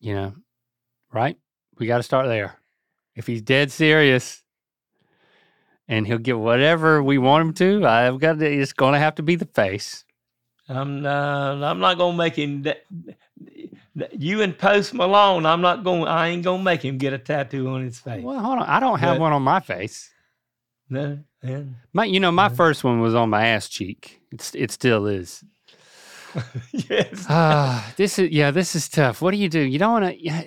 You 0.00 0.14
know, 0.14 0.34
right? 1.12 1.36
We 1.78 1.86
got 1.86 1.96
to 1.98 2.02
start 2.02 2.26
there. 2.26 2.56
If 3.16 3.26
he's 3.26 3.42
dead 3.42 3.72
serious 3.72 4.42
and 5.88 6.06
he'll 6.06 6.18
get 6.18 6.38
whatever 6.38 7.02
we 7.02 7.18
want 7.18 7.42
him 7.48 7.54
to, 7.54 7.86
I've 7.86 8.20
got 8.20 8.38
to, 8.38 8.46
it's 8.46 8.72
going 8.72 8.92
to 8.92 8.98
have 9.00 9.16
to 9.16 9.22
be 9.22 9.34
the 9.34 9.46
face. 9.46 10.04
I'm 10.68 11.00
not. 11.00 11.62
I'm 11.64 11.78
not 11.80 11.96
gonna 11.96 12.14
make 12.16 12.36
him. 12.36 12.62
that- 12.64 12.84
You 14.12 14.42
and 14.42 14.56
Post 14.56 14.94
Malone. 14.94 15.46
I'm 15.46 15.60
not 15.60 15.84
going. 15.84 16.04
I 16.04 16.28
ain't 16.28 16.44
gonna 16.44 16.62
make 16.62 16.84
him 16.84 16.98
get 16.98 17.12
a 17.12 17.18
tattoo 17.18 17.68
on 17.68 17.82
his 17.82 17.98
face. 17.98 18.22
Well, 18.24 18.38
hold 18.40 18.58
on. 18.58 18.66
I 18.66 18.80
don't 18.80 18.98
have 18.98 19.14
But- 19.16 19.20
one 19.22 19.32
on 19.32 19.42
my 19.42 19.60
face. 19.60 20.10
No. 20.90 21.18
And 21.42 21.76
My, 21.92 22.04
you 22.04 22.18
know, 22.18 22.32
my 22.32 22.48
first 22.48 22.82
one 22.82 23.00
was 23.00 23.14
on 23.14 23.30
my 23.30 23.46
ass 23.46 23.68
cheek. 23.68 24.20
It's, 24.32 24.54
it 24.56 24.70
still 24.72 25.06
is. 25.06 25.44
yes. 26.72 27.26
Ah, 27.28 27.92
this 27.96 28.18
is 28.18 28.30
yeah, 28.30 28.50
this 28.50 28.74
is 28.74 28.88
tough. 28.88 29.22
What 29.22 29.30
do 29.30 29.36
you 29.38 29.48
do? 29.48 29.60
You 29.60 29.78
don't 29.78 29.92
want 29.92 30.04
to. 30.06 30.22
Yeah, 30.22 30.42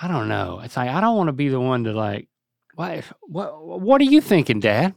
I 0.00 0.08
don't 0.08 0.28
know. 0.28 0.60
It's 0.64 0.76
like 0.76 0.88
I 0.90 1.00
don't 1.00 1.16
want 1.16 1.28
to 1.28 1.32
be 1.32 1.48
the 1.48 1.60
one 1.60 1.84
to 1.84 1.92
like. 1.92 2.28
What? 2.74 3.04
What? 3.22 3.80
What 3.80 4.00
are 4.00 4.04
you 4.04 4.20
thinking, 4.20 4.60
Dad? 4.60 4.94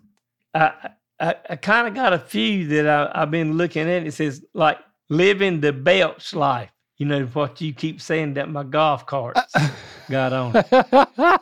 I 0.53 0.89
I, 1.19 1.35
I 1.51 1.55
kind 1.57 1.87
of 1.87 1.93
got 1.93 2.13
a 2.13 2.19
few 2.19 2.67
that 2.69 2.87
I, 2.87 3.21
I've 3.21 3.31
been 3.31 3.57
looking 3.57 3.89
at. 3.89 4.05
It 4.07 4.13
says 4.13 4.43
like 4.53 4.79
living 5.09 5.59
the 5.61 5.71
Belch 5.73 6.33
life. 6.33 6.71
You 7.03 7.09
know 7.09 7.25
what 7.25 7.59
you 7.59 7.73
keep 7.73 7.99
saying 7.99 8.35
that 8.35 8.49
my 8.49 8.63
golf 8.63 9.05
carts 9.05 9.53
got 10.09 10.31
on. 10.31 10.53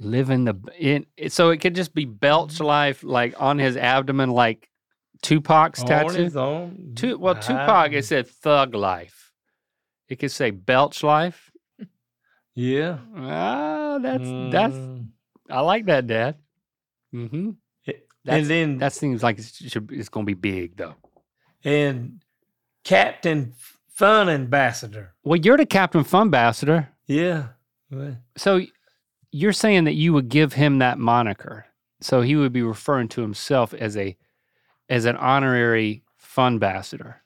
Living 0.00 0.46
the 0.46 0.54
in 0.78 1.04
it, 1.18 1.32
so 1.32 1.50
it 1.50 1.58
could 1.58 1.74
just 1.74 1.94
be 1.94 2.06
Belch 2.06 2.60
life, 2.60 3.04
like 3.04 3.34
on 3.38 3.58
his 3.58 3.76
abdomen, 3.76 4.30
like 4.30 4.70
Tupac's 5.20 5.82
on 5.82 5.86
tattoo. 5.86 6.22
his 6.22 6.34
own. 6.34 6.92
Tu- 6.96 7.18
well, 7.18 7.34
Tupac 7.34 7.92
it 7.92 8.06
said 8.06 8.26
thug 8.26 8.74
life. 8.74 9.34
It 10.08 10.16
could 10.18 10.30
say 10.30 10.50
Belch 10.50 11.02
life. 11.02 11.50
Yeah. 12.54 12.96
Ah, 13.14 13.98
that's 14.00 14.24
that's 14.50 14.74
Mm, 14.74 15.08
I 15.50 15.60
like 15.60 15.84
that, 15.84 16.06
Dad. 16.06 16.36
Mm-hmm. 17.14 17.50
That's- 17.84 18.02
and 18.24 18.46
then 18.46 18.78
That 18.78 18.94
seems 18.94 19.22
like 19.22 19.38
it's, 19.38 19.54
should, 19.70 19.92
it's 19.92 20.08
going 20.08 20.24
to 20.24 20.34
be 20.34 20.40
big, 20.50 20.78
though. 20.78 20.94
and 21.64 22.22
Captain 22.82 23.52
Fun 24.00 24.30
Ambassador. 24.30 25.12
Well, 25.24 25.38
you're 25.38 25.58
the 25.58 25.66
Captain 25.66 26.04
Fun 26.04 26.28
Ambassador. 26.28 26.88
Yeah. 27.06 27.48
So 28.38 28.62
you're 29.30 29.52
saying 29.52 29.84
that 29.84 29.92
you 29.92 30.14
would 30.14 30.30
give 30.30 30.54
him 30.54 30.78
that 30.78 30.98
moniker. 30.98 31.66
So 32.00 32.22
he 32.22 32.34
would 32.34 32.50
be 32.50 32.62
referring 32.62 33.08
to 33.08 33.20
himself 33.20 33.74
as 33.74 33.98
a 33.98 34.16
as 34.88 35.04
an 35.04 35.18
honorary 35.18 36.02
fun 36.16 36.54
ambassador. 36.54 37.22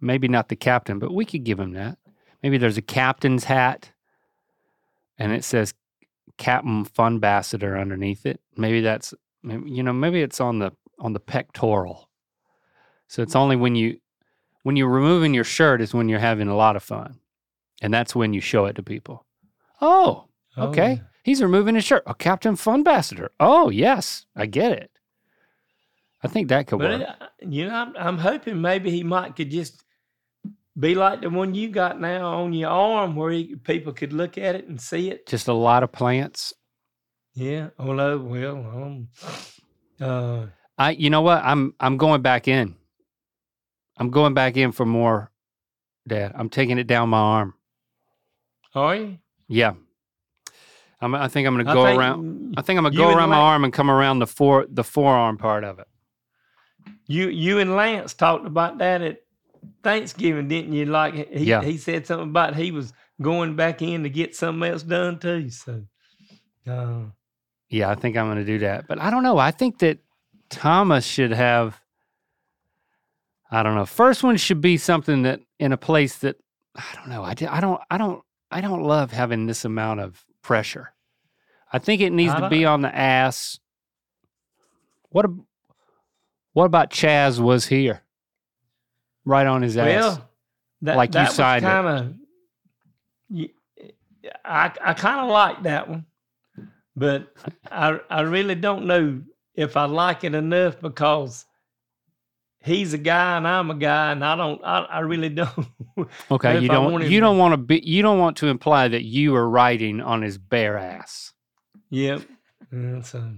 Maybe 0.00 0.26
not 0.26 0.48
the 0.48 0.56
captain, 0.56 0.98
but 0.98 1.14
we 1.14 1.24
could 1.24 1.44
give 1.44 1.60
him 1.60 1.74
that. 1.74 1.96
Maybe 2.42 2.58
there's 2.58 2.76
a 2.76 2.82
captain's 2.82 3.44
hat 3.44 3.92
and 5.16 5.30
it 5.30 5.44
says 5.44 5.74
Captain 6.38 6.84
Fun 6.84 7.14
Ambassador 7.14 7.78
underneath 7.78 8.26
it. 8.26 8.40
Maybe 8.56 8.80
that's 8.80 9.14
you 9.44 9.84
know, 9.84 9.92
maybe 9.92 10.22
it's 10.22 10.40
on 10.40 10.58
the 10.58 10.72
on 10.98 11.12
the 11.12 11.20
pectoral. 11.20 12.10
So 13.06 13.22
it's 13.22 13.36
only 13.36 13.54
when 13.54 13.76
you 13.76 14.00
when 14.64 14.74
you're 14.76 14.88
removing 14.88 15.32
your 15.32 15.44
shirt 15.44 15.80
is 15.80 15.94
when 15.94 16.08
you're 16.08 16.18
having 16.18 16.48
a 16.48 16.56
lot 16.56 16.74
of 16.74 16.82
fun. 16.82 17.20
And 17.80 17.94
that's 17.94 18.14
when 18.16 18.32
you 18.34 18.40
show 18.40 18.66
it 18.66 18.74
to 18.76 18.82
people. 18.82 19.24
Oh, 19.80 20.24
oh, 20.56 20.68
Okay. 20.68 21.00
He's 21.22 21.40
removing 21.40 21.74
his 21.74 21.84
shirt. 21.84 22.02
A 22.06 22.14
Captain 22.14 22.54
Fun 22.56 22.80
Ambassador. 22.80 23.30
Oh, 23.40 23.70
yes. 23.70 24.26
I 24.36 24.44
get 24.46 24.72
it. 24.72 24.90
I 26.22 26.28
think 26.28 26.48
that 26.48 26.66
could 26.66 26.78
But 26.80 27.00
work. 27.00 27.08
uh, 27.20 27.26
you 27.40 27.66
know, 27.66 27.74
I'm, 27.74 27.96
I'm 27.96 28.18
hoping 28.18 28.60
maybe 28.60 28.90
he 28.90 29.02
might 29.02 29.34
could 29.36 29.50
just 29.50 29.84
be 30.78 30.94
like 30.94 31.20
the 31.22 31.30
one 31.30 31.54
you 31.54 31.68
got 31.68 31.98
now 32.00 32.42
on 32.42 32.52
your 32.52 32.70
arm, 32.70 33.16
where 33.16 33.30
he, 33.30 33.54
people 33.56 33.92
could 33.92 34.12
look 34.12 34.36
at 34.38 34.54
it 34.54 34.66
and 34.68 34.78
see 34.80 35.10
it. 35.10 35.26
Just 35.26 35.48
a 35.48 35.52
lot 35.54 35.82
of 35.82 35.92
plants. 35.92 36.52
Yeah. 37.34 37.68
Oh 37.78 37.92
no. 37.92 38.18
Well, 38.18 38.56
um, 38.56 39.08
uh, 40.00 40.46
I 40.78 40.90
you 40.90 41.10
know 41.10 41.20
what? 41.22 41.42
I'm 41.44 41.74
I'm 41.80 41.96
going 41.96 42.22
back 42.22 42.48
in. 42.48 42.74
I'm 43.96 44.10
going 44.10 44.34
back 44.34 44.56
in 44.56 44.72
for 44.72 44.84
more, 44.84 45.30
Dad. 46.06 46.32
I'm 46.34 46.48
taking 46.48 46.78
it 46.78 46.86
down 46.86 47.10
my 47.10 47.18
arm. 47.18 47.54
are 48.74 48.96
you? 48.96 49.18
Yeah. 49.48 49.74
I'm, 51.00 51.14
I 51.14 51.28
think 51.28 51.46
I'm 51.46 51.54
gonna 51.56 51.72
go 51.74 51.84
around 51.84 52.54
I 52.56 52.62
think 52.62 52.78
I'm 52.78 52.84
gonna 52.84 52.96
go 52.96 53.08
and 53.10 53.18
around 53.18 53.28
my 53.28 53.36
arm 53.36 53.64
and 53.64 53.72
come 53.72 53.90
around 53.90 54.20
the 54.20 54.26
fore 54.26 54.66
the 54.68 54.84
forearm 54.84 55.36
part 55.36 55.64
of 55.64 55.78
it. 55.78 55.88
You 57.06 57.28
you 57.28 57.58
and 57.58 57.76
Lance 57.76 58.14
talked 58.14 58.46
about 58.46 58.78
that 58.78 59.02
at 59.02 59.18
Thanksgiving, 59.82 60.48
didn't 60.48 60.72
you? 60.72 60.86
Like 60.86 61.14
he 61.30 61.44
Yeah. 61.44 61.62
he 61.62 61.76
said 61.76 62.06
something 62.06 62.30
about 62.30 62.54
he 62.56 62.70
was 62.70 62.92
going 63.20 63.54
back 63.56 63.82
in 63.82 64.02
to 64.02 64.08
get 64.10 64.34
something 64.34 64.68
else 64.68 64.82
done 64.82 65.18
too. 65.18 65.50
So, 65.50 65.84
uh, 66.66 67.00
Yeah, 67.68 67.90
I 67.90 67.94
think 67.94 68.16
I'm 68.16 68.26
going 68.26 68.38
to 68.38 68.44
do 68.44 68.58
that. 68.60 68.86
But 68.88 69.00
I 69.00 69.10
don't 69.10 69.22
know. 69.22 69.38
I 69.38 69.50
think 69.50 69.78
that 69.78 69.98
Thomas 70.50 71.04
should 71.04 71.30
have, 71.32 71.80
I 73.54 73.62
don't 73.62 73.74
know. 73.76 73.86
First 73.86 74.22
one 74.24 74.36
should 74.36 74.60
be 74.60 74.76
something 74.76 75.22
that 75.22 75.40
in 75.60 75.72
a 75.72 75.76
place 75.76 76.18
that, 76.18 76.36
I 76.74 76.84
don't 76.94 77.08
know. 77.08 77.22
I, 77.22 77.30
I 77.30 77.60
don't, 77.60 77.80
I 77.90 77.98
don't, 77.98 78.22
I 78.50 78.60
don't 78.60 78.82
love 78.82 79.12
having 79.12 79.46
this 79.46 79.64
amount 79.64 80.00
of 80.00 80.24
pressure. 80.42 80.92
I 81.72 81.78
think 81.78 82.00
it 82.00 82.10
needs 82.12 82.34
to 82.34 82.48
be 82.48 82.64
on 82.64 82.82
the 82.82 82.94
ass. 82.94 83.58
What, 85.10 85.24
ab- 85.24 85.44
what 86.52 86.64
about 86.64 86.90
Chaz 86.90 87.38
was 87.38 87.66
here? 87.66 88.02
Right 89.24 89.46
on 89.46 89.62
his 89.62 89.76
ass. 89.76 89.86
well, 89.86 90.28
that, 90.82 90.96
Like 90.96 91.14
you 91.14 91.26
signed 91.30 91.64
it. 91.64 91.68
kind 91.68 91.86
of. 91.88 93.48
I 94.44 94.72
I 94.82 94.94
kind 94.94 95.20
of 95.20 95.30
like 95.30 95.62
that 95.64 95.88
one, 95.88 96.06
but 96.96 97.32
I 97.70 97.98
I 98.10 98.20
really 98.22 98.54
don't 98.54 98.86
know 98.86 99.22
if 99.54 99.76
I 99.76 99.84
like 99.84 100.24
it 100.24 100.34
enough 100.34 100.80
because 100.80 101.46
he's 102.64 102.94
a 102.94 102.98
guy 102.98 103.36
and 103.36 103.46
I'm 103.46 103.70
a 103.70 103.74
guy 103.74 104.12
and 104.12 104.24
I 104.24 104.36
don't 104.36 104.60
I, 104.64 104.78
I 104.84 104.98
really 105.00 105.28
don't. 105.28 105.66
Okay, 106.30 106.60
you 106.60 106.68
don't 106.68 107.00
you 107.02 107.08
to- 107.08 107.20
don't 107.20 107.38
want 107.38 107.52
to 107.52 107.56
be 107.58 107.80
you 107.84 108.02
don't 108.02 108.18
want 108.18 108.36
to 108.38 108.48
imply 108.48 108.88
that 108.88 109.04
you 109.04 109.34
are 109.36 109.48
riding 109.48 110.00
on 110.00 110.22
his 110.22 110.38
bare 110.38 110.76
ass. 110.76 111.32
Yep. 111.90 112.22
Yeah, 112.72 113.02
so, 113.02 113.32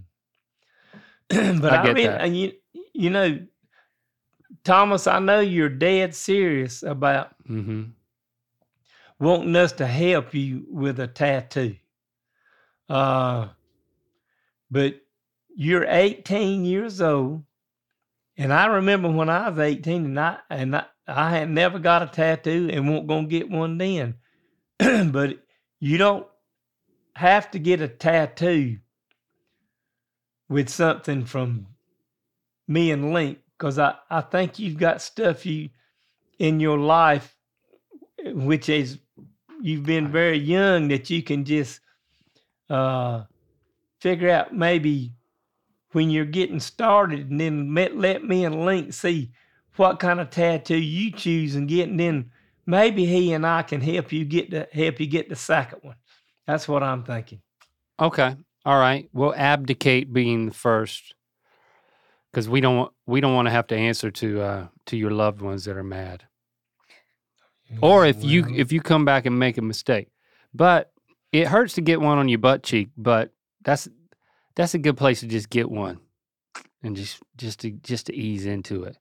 but 1.29 1.65
I 1.67 1.77
I, 1.77 1.83
really, 1.83 2.07
that. 2.07 2.23
and 2.23 2.37
you 2.37 2.53
you 2.95 3.11
know, 3.11 3.39
Thomas, 4.65 5.07
I 5.07 5.19
know 5.19 5.41
you're 5.41 5.69
dead 5.69 6.15
serious 6.15 6.83
about 6.83 7.35
hmm 7.47 7.85
wanting 9.19 9.57
us 9.57 9.73
to 9.73 9.87
help 9.87 10.35
you 10.35 10.65
with 10.71 11.01
a 11.01 11.07
tattoo. 11.07 11.77
Uh, 12.89 13.49
but 14.71 15.01
you're 15.55 15.87
18 15.89 16.65
years 16.65 17.01
old, 17.01 17.43
and 18.37 18.53
I 18.53 18.67
remember 18.67 19.11
when 19.11 19.29
I 19.29 19.49
was 19.49 19.59
18, 19.59 20.05
and 20.05 20.21
I 20.21 20.39
and 20.51 20.77
I, 20.77 20.87
I 21.07 21.31
had 21.31 21.51
never 21.51 21.79
got 21.79 22.03
a 22.03 22.07
tattoo 22.07 22.69
and 22.73 22.89
won't 22.89 23.07
gonna 23.07 23.27
get 23.27 23.51
one 23.51 23.79
then. 23.79 24.17
but 24.79 25.39
you 25.81 25.99
don't 25.99 26.27
have 27.15 27.51
to 27.53 27.59
get 27.59 27.81
a 27.81 27.89
tattoo 27.89 28.79
with 30.49 30.69
something 30.69 31.25
from 31.25 31.67
me 32.69 32.91
and 32.91 33.13
Link, 33.13 33.39
because 33.57 33.79
I, 33.79 33.95
I 34.11 34.21
think 34.21 34.59
you've 34.59 34.79
got 34.79 35.01
stuff 35.01 35.47
you 35.47 35.71
in 36.39 36.61
your 36.61 36.79
life 36.79 37.37
which 38.25 38.69
is 38.69 38.99
you've 39.61 39.85
been 39.85 40.11
very 40.11 40.39
young 40.39 40.89
that 40.89 41.11
you 41.11 41.23
can 41.23 41.45
just 41.45 41.81
uh, 42.69 43.25
figure 44.01 44.31
out 44.31 44.55
maybe 44.55 45.15
when 45.97 46.11
you're 46.11 46.27
getting 46.27 46.61
started 46.61 47.31
and 47.31 47.41
then 47.41 47.75
let, 47.75 47.97
let 47.97 48.23
me 48.23 48.45
and 48.45 48.67
Link 48.67 48.93
see 48.93 49.31
what 49.77 49.99
kind 49.99 50.21
of 50.21 50.29
tattoo 50.29 50.77
you 50.77 51.11
choose 51.11 51.55
and 51.55 51.67
get 51.67 51.89
and 51.89 51.99
then 51.99 52.31
maybe 52.67 53.07
he 53.07 53.33
and 53.33 53.47
I 53.47 53.63
can 53.63 53.81
help 53.81 54.13
you 54.13 54.27
get 54.27 54.51
the 54.51 54.69
help 54.73 55.01
you 55.01 55.07
get 55.07 55.31
the 55.31 55.37
second 55.37 55.79
one. 55.81 55.97
That's 56.47 56.69
what 56.69 56.83
I'm 56.83 57.03
thinking. 57.03 57.41
Okay. 57.99 58.37
All 58.67 58.79
right. 58.79 59.09
We'll 59.15 59.35
abdicate 59.35 60.13
being 60.13 60.45
the 60.45 60.53
first 60.53 61.15
because 62.31 62.47
we 62.47 62.61
don't 62.61 62.93
we 63.07 63.23
don't 63.23 63.35
want 63.35 63.47
to 63.47 63.53
have 63.53 63.69
to 63.69 63.77
answer 63.77 64.11
to 64.11 64.43
uh, 64.43 64.67
to 64.87 64.99
your 64.99 65.13
loved 65.13 65.41
ones 65.41 65.65
that 65.65 65.79
are 65.79 65.83
mad. 65.83 66.25
Or 67.81 68.05
if 68.05 68.23
you 68.23 68.47
if 68.55 68.71
you 68.71 68.83
come 68.83 69.07
back 69.07 69.25
and 69.25 69.39
make 69.39 69.57
a 69.57 69.63
mistake. 69.63 70.09
But 70.53 70.93
it 71.33 71.49
hurts 71.49 71.73
to 71.77 71.81
get 71.81 72.03
one 72.03 72.19
on 72.19 72.29
your 72.29 72.39
butt 72.39 72.63
cheek, 72.65 72.91
but 72.99 73.33
that's 73.63 73.89
that's 74.57 74.75
a 74.75 74.79
good 74.79 74.97
place 74.97 75.21
to 75.21 75.27
just 75.27 75.51
get 75.51 75.71
one 75.71 76.01
and 76.83 76.97
just 76.97 77.23
just 77.37 77.61
to 77.61 77.71
just 77.71 78.07
to 78.07 78.15
ease 78.15 78.47
into 78.47 78.85
it. 78.85 78.97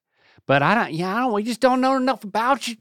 But 0.45 0.61
I 0.61 0.75
don't 0.75 0.93
yeah, 0.93 1.15
I 1.15 1.19
don't 1.21 1.33
we 1.33 1.43
just 1.43 1.59
don't 1.61 1.81
know 1.81 1.95
enough 1.97 2.23
about 2.23 2.67
you. 2.67 2.75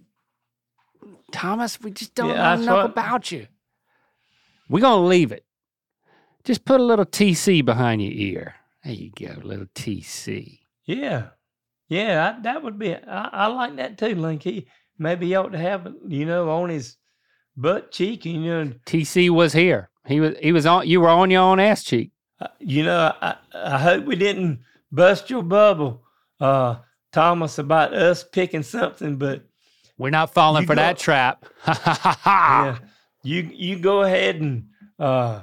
Thomas, 1.32 1.80
we 1.80 1.90
just 1.90 2.14
don't 2.14 2.30
Yeah, 2.30 2.54
know 2.56 2.62
enough 2.62 2.76
what- 2.76 2.90
about 2.90 3.32
you. 3.32 3.46
We're 4.68 4.80
gonna 4.80 5.04
leave 5.06 5.32
it. 5.32 5.44
Just 6.44 6.64
put 6.64 6.80
a 6.80 6.84
little 6.84 7.04
TC 7.06 7.64
behind 7.64 8.02
your 8.02 8.12
ear. 8.12 8.54
There 8.82 8.92
you 8.92 9.10
go, 9.18 9.40
little 9.42 9.66
TC. 9.74 10.60
Yeah, 10.84 11.28
yeah, 11.88 12.34
I, 12.36 12.42
that 12.42 12.62
would 12.62 12.78
be. 12.78 12.94
I, 12.94 13.28
I 13.32 13.46
like 13.46 13.76
that 13.76 13.96
too, 13.98 14.14
Link. 14.14 14.42
He 14.42 14.66
maybe 14.98 15.26
he 15.26 15.34
ought 15.34 15.52
to 15.52 15.58
have 15.58 15.86
it, 15.86 15.94
you 16.06 16.26
know, 16.26 16.50
on 16.50 16.68
his 16.70 16.96
butt 17.56 17.90
cheek. 17.92 18.24
You 18.26 18.40
know, 18.40 18.72
TC 18.86 19.30
was 19.30 19.52
here. 19.52 19.90
He 20.06 20.20
was 20.20 20.34
he 20.40 20.52
was 20.52 20.66
on 20.66 20.86
you 20.86 21.00
were 21.00 21.08
on 21.08 21.30
your 21.30 21.42
own 21.42 21.60
ass 21.60 21.82
cheek. 21.84 22.10
You 22.58 22.84
know, 22.84 23.12
I, 23.20 23.36
I 23.54 23.78
hope 23.78 24.04
we 24.04 24.16
didn't 24.16 24.60
bust 24.90 25.30
your 25.30 25.42
bubble, 25.42 26.02
uh, 26.40 26.76
Thomas, 27.12 27.58
about 27.58 27.94
us 27.94 28.24
picking 28.24 28.62
something. 28.62 29.16
But 29.16 29.44
We're 29.98 30.10
not 30.10 30.32
falling 30.34 30.66
for 30.66 30.74
go- 30.74 30.82
that 30.82 30.98
trap. 30.98 31.44
Yeah, 31.66 32.78
you 33.22 33.50
you 33.52 33.78
go 33.78 34.02
ahead 34.02 34.36
and 34.40 34.68
uh, 34.98 35.42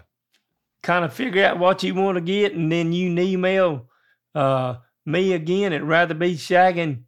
kind 0.84 1.04
of 1.06 1.14
figure 1.14 1.46
out 1.46 1.60
what 1.60 1.84
you 1.84 1.96
want 1.96 2.16
to 2.16 2.22
get, 2.22 2.54
and 2.54 2.72
then 2.72 2.94
you 2.94 3.18
email 3.20 3.88
uh, 4.36 4.76
me 5.06 5.34
again 5.34 5.74
at 5.74 5.84
rather 5.84 6.14
be 6.14 6.36
shagging 6.36 7.04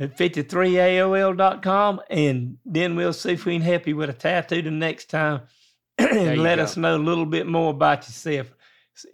at 0.00 0.16
53aol.com, 0.16 2.00
and 2.10 2.58
then 2.64 2.94
we'll 2.96 3.12
see 3.12 3.32
if 3.32 3.44
we 3.44 3.54
can 3.54 3.62
help 3.62 3.86
you 3.86 3.96
with 3.96 4.10
a 4.10 4.12
tattoo 4.12 4.62
the 4.62 4.70
next 4.70 5.10
time, 5.10 5.42
and 5.98 6.42
let 6.42 6.56
go. 6.56 6.62
us 6.64 6.76
know 6.76 6.96
a 6.96 6.98
little 6.98 7.26
bit 7.26 7.46
more 7.46 7.70
about 7.70 8.06
yourself. 8.06 8.54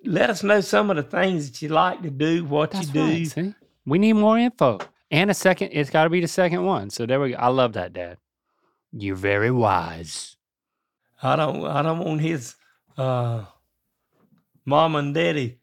Let 0.05 0.31
us 0.31 0.43
know 0.43 0.61
some 0.61 0.91
of 0.91 0.97
the 0.97 1.03
things 1.03 1.51
that 1.51 1.63
you 1.63 1.69
like 1.69 2.03
to 2.03 2.11
do, 2.11 2.45
what 2.45 2.71
That's 2.71 2.89
you 2.89 2.93
do. 2.93 3.05
right. 3.05 3.27
See? 3.27 3.55
We 3.87 3.99
need 3.99 4.15
more 4.15 4.39
info. 4.39 4.79
And 5.11 5.31
a 5.31 5.35
second, 5.35 5.71
it's 5.73 5.91
got 5.91 6.05
to 6.05 6.11
be 6.11 6.21
the 6.21 6.29
second 6.29 6.65
one. 6.65 6.91
So 6.91 7.07
there 7.07 7.21
we 7.21 7.31
go. 7.31 7.37
I 7.37 7.49
love 7.49 7.75
that, 7.75 7.93
Dad. 7.93 8.19
You're 8.93 9.17
very 9.17 9.51
wise. 9.51 10.37
I 11.23 11.37
don't 11.37 11.65
I 11.65 11.83
don't 11.83 11.99
want 12.01 12.21
his 12.21 12.55
uh 12.97 13.45
mom 14.65 14.95
and 14.97 15.15
daddy 15.15 15.59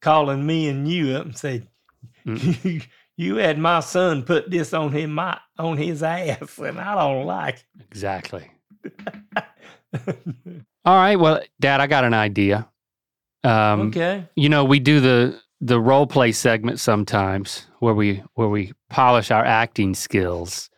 calling 0.00 0.46
me 0.46 0.68
and 0.68 0.86
you 0.88 1.16
up 1.16 1.24
and 1.24 1.36
say 1.36 1.62
you, 2.24 2.80
you 3.16 3.36
had 3.36 3.58
my 3.58 3.80
son 3.80 4.22
put 4.22 4.50
this 4.50 4.72
on 4.74 4.92
him 4.92 5.12
my 5.12 5.38
on 5.58 5.76
his 5.76 6.02
ass 6.02 6.58
and 6.58 6.78
I 6.78 6.94
don't 6.94 7.26
like 7.26 7.64
Exactly. 7.90 8.50
All 10.84 10.94
right. 10.96 11.16
Well, 11.16 11.42
Dad, 11.58 11.80
I 11.80 11.86
got 11.86 12.04
an 12.04 12.14
idea. 12.14 12.68
Um, 13.46 13.80
okay. 13.88 14.24
you 14.34 14.48
know 14.48 14.64
we 14.64 14.78
do 14.80 15.00
the 15.00 15.40
the 15.60 15.80
role 15.80 16.06
play 16.06 16.32
segment 16.32 16.80
sometimes 16.80 17.66
where 17.78 17.94
we 17.94 18.22
where 18.34 18.48
we 18.48 18.72
polish 18.90 19.30
our 19.30 19.44
acting 19.44 19.94
skills 19.94 20.68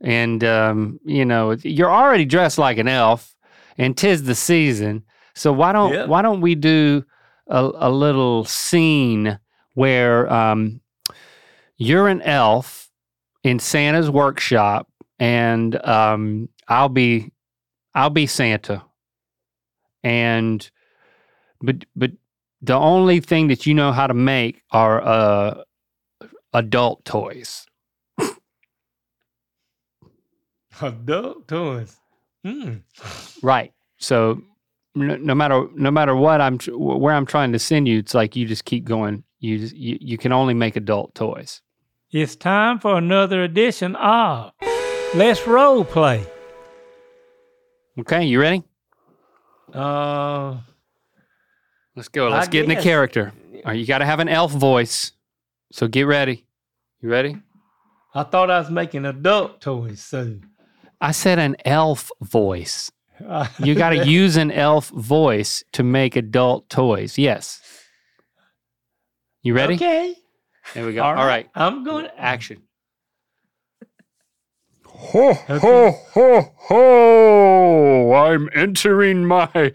and 0.00 0.42
um, 0.44 0.98
you 1.04 1.24
know 1.24 1.52
you're 1.62 1.90
already 1.90 2.24
dressed 2.24 2.58
like 2.58 2.78
an 2.78 2.88
elf 2.88 3.34
and 3.78 3.96
tis 3.96 4.24
the 4.24 4.34
season 4.34 5.04
so 5.34 5.52
why 5.52 5.72
don't 5.72 5.92
Yep. 5.92 6.08
why 6.08 6.22
don't 6.22 6.40
we 6.40 6.54
do 6.54 7.04
a, 7.48 7.70
a 7.74 7.90
little 7.90 8.44
scene 8.44 9.38
where 9.74 10.30
um, 10.32 10.80
you're 11.76 12.08
an 12.08 12.22
elf 12.22 12.90
in 13.44 13.58
santa's 13.58 14.10
workshop 14.10 14.88
and 15.18 15.76
um, 15.86 16.48
i'll 16.68 16.88
be 16.90 17.30
i'll 17.94 18.10
be 18.10 18.26
santa 18.26 18.82
and 20.02 20.70
but 21.60 21.84
but 21.94 22.12
the 22.62 22.74
only 22.74 23.20
thing 23.20 23.48
that 23.48 23.66
you 23.66 23.74
know 23.74 23.92
how 23.92 24.06
to 24.06 24.14
make 24.14 24.62
are 24.70 25.02
uh, 25.02 25.62
adult 26.52 27.04
toys. 27.04 27.66
Adult 30.80 31.48
toys. 31.48 31.96
Hmm. 32.44 32.74
Right. 33.42 33.72
So 33.98 34.42
no, 34.94 35.16
no 35.16 35.34
matter 35.34 35.66
no 35.74 35.90
matter 35.90 36.14
what 36.14 36.40
I'm 36.40 36.58
tr- 36.58 36.76
where 36.76 37.14
I'm 37.14 37.26
trying 37.26 37.52
to 37.52 37.58
send 37.58 37.88
you, 37.88 37.98
it's 37.98 38.14
like 38.14 38.36
you 38.36 38.46
just 38.46 38.64
keep 38.64 38.84
going. 38.84 39.24
You 39.38 39.58
just, 39.58 39.74
you, 39.74 39.98
you 40.00 40.18
can 40.18 40.32
only 40.32 40.54
make 40.54 40.76
adult 40.76 41.14
toys. 41.14 41.60
It's 42.10 42.36
time 42.36 42.78
for 42.78 42.96
another 42.96 43.42
edition 43.42 43.96
of 43.96 44.52
Let's 45.14 45.46
Role 45.46 45.84
Play. 45.84 46.26
Okay, 47.98 48.24
you 48.24 48.40
ready? 48.40 48.62
Uh, 49.72 50.58
Let's 51.96 52.08
go. 52.08 52.28
Let's 52.28 52.48
get 52.48 52.64
in 52.64 52.68
the 52.68 52.82
character. 52.82 53.32
All 53.54 53.62
right, 53.64 53.78
you 53.78 53.86
got 53.86 53.98
to 53.98 54.04
have 54.06 54.20
an 54.20 54.28
elf 54.28 54.52
voice. 54.52 55.12
So 55.72 55.88
get 55.88 56.02
ready. 56.02 56.44
You 57.00 57.08
ready? 57.08 57.38
I 58.14 58.22
thought 58.22 58.50
I 58.50 58.58
was 58.58 58.70
making 58.70 59.06
adult 59.06 59.60
toys, 59.60 60.02
so 60.02 60.38
I 61.00 61.12
said 61.12 61.38
an 61.38 61.56
elf 61.64 62.10
voice. 62.20 62.92
You 63.58 63.74
got 63.74 63.90
to 63.90 64.06
use 64.08 64.36
an 64.36 64.52
elf 64.52 64.88
voice 64.90 65.64
to 65.72 65.82
make 65.82 66.16
adult 66.16 66.68
toys. 66.68 67.16
Yes. 67.16 67.62
You 69.42 69.54
ready? 69.54 69.74
Okay. 69.74 70.14
There 70.74 70.84
we 70.84 70.92
go. 70.92 71.02
All 71.02 71.14
right. 71.14 71.20
All 71.20 71.26
right. 71.26 71.48
I'm 71.54 71.82
going. 71.82 72.08
Action. 72.16 72.62
Ho, 74.86 75.34
ho, 75.34 75.90
ho, 76.12 76.52
ho! 76.56 78.12
I'm 78.14 78.48
entering 78.54 79.26
my 79.26 79.74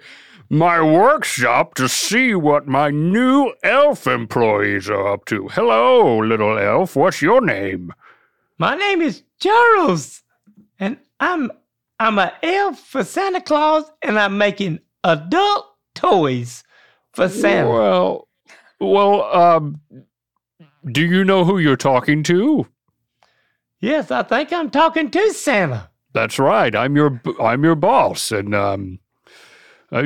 my 0.51 0.81
workshop 0.81 1.75
to 1.75 1.87
see 1.87 2.35
what 2.35 2.67
my 2.67 2.89
new 2.89 3.53
elf 3.63 4.05
employees 4.05 4.89
are 4.89 5.13
up 5.13 5.23
to. 5.23 5.47
Hello, 5.47 6.17
little 6.17 6.59
elf. 6.59 6.97
What's 6.97 7.21
your 7.21 7.39
name? 7.39 7.93
My 8.57 8.75
name 8.75 9.01
is 9.01 9.23
Charles, 9.39 10.23
and 10.77 10.97
I'm 11.21 11.51
I'm 12.01 12.19
a 12.19 12.33
elf 12.43 12.77
for 12.79 13.05
Santa 13.05 13.39
Claus, 13.39 13.85
and 14.01 14.19
I'm 14.19 14.37
making 14.37 14.81
adult 15.05 15.67
toys 15.95 16.65
for 17.13 17.29
Santa. 17.29 17.69
Well, 17.69 18.27
well, 18.81 19.23
um, 19.33 19.79
do 20.91 21.01
you 21.01 21.23
know 21.23 21.45
who 21.45 21.59
you're 21.59 21.77
talking 21.77 22.23
to? 22.23 22.67
Yes, 23.79 24.11
I 24.11 24.23
think 24.23 24.51
I'm 24.51 24.69
talking 24.69 25.11
to 25.11 25.31
Santa. 25.31 25.89
That's 26.13 26.37
right. 26.37 26.75
I'm 26.75 26.97
your 26.97 27.21
I'm 27.39 27.63
your 27.63 27.75
boss, 27.75 28.33
and 28.33 28.53
um, 28.53 28.99
I- 29.91 30.05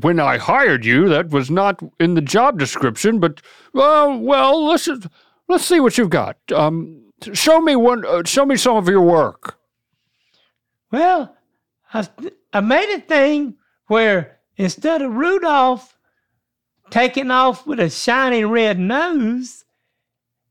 when 0.00 0.18
I 0.18 0.38
hired 0.38 0.84
you, 0.84 1.08
that 1.08 1.30
was 1.30 1.50
not 1.50 1.80
in 1.98 2.14
the 2.14 2.20
job 2.20 2.58
description. 2.58 3.20
But 3.20 3.40
well, 3.72 4.18
well, 4.18 4.66
let's 4.66 4.88
let's 5.48 5.64
see 5.64 5.80
what 5.80 5.96
you've 5.98 6.10
got. 6.10 6.36
Um, 6.52 7.12
show 7.32 7.60
me 7.60 7.76
one. 7.76 8.04
Uh, 8.04 8.22
show 8.24 8.44
me 8.44 8.56
some 8.56 8.76
of 8.76 8.88
your 8.88 9.02
work. 9.02 9.58
Well, 10.90 11.36
I, 11.94 12.08
I 12.52 12.60
made 12.60 12.92
a 12.94 13.00
thing 13.00 13.56
where 13.86 14.38
instead 14.56 15.02
of 15.02 15.14
Rudolph 15.14 15.96
taking 16.90 17.30
off 17.30 17.66
with 17.66 17.78
a 17.78 17.88
shiny 17.88 18.44
red 18.44 18.78
nose, 18.78 19.64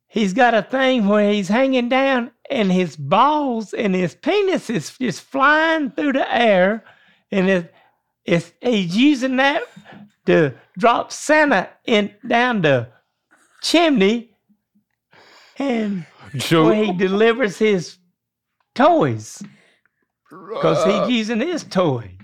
he's 0.08 0.34
got 0.34 0.54
a 0.54 0.62
thing 0.62 1.08
where 1.08 1.32
he's 1.32 1.50
hanging 1.50 1.90
down 1.90 2.32
and 2.50 2.72
his 2.72 2.96
balls 2.96 3.74
and 3.74 3.94
his 3.94 4.16
penis 4.16 4.70
is 4.70 4.98
just 4.98 5.22
flying 5.22 5.92
through 5.92 6.14
the 6.14 6.34
air, 6.36 6.84
and 7.32 7.50
it, 7.50 7.74
it's, 8.30 8.54
he's 8.62 8.96
using 8.96 9.38
that 9.38 9.64
to 10.28 10.54
drop 10.78 11.12
Santa 11.12 11.68
in 11.86 12.14
down 12.28 12.62
the 12.62 12.88
chimney, 13.64 14.36
and 15.58 16.06
So, 16.38 16.66
where 16.66 16.76
he 16.76 16.94
delivers 16.94 17.58
his 17.58 17.98
toys 18.76 19.42
because 20.30 20.86
he's 20.86 21.10
using 21.10 21.40
his 21.40 21.64
toy. 21.64 22.16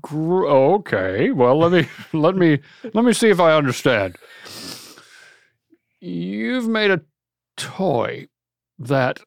gr- 0.00 0.46
oh, 0.46 0.74
okay. 0.76 1.30
Well, 1.30 1.58
let 1.58 1.72
me 1.72 1.88
let 2.18 2.34
me 2.34 2.60
let 2.94 3.04
me 3.04 3.12
see 3.12 3.28
if 3.28 3.38
I 3.38 3.52
understand. 3.52 4.16
You've 6.00 6.68
made 6.68 6.90
a 6.90 7.02
toy 7.58 8.28
that 8.78 9.20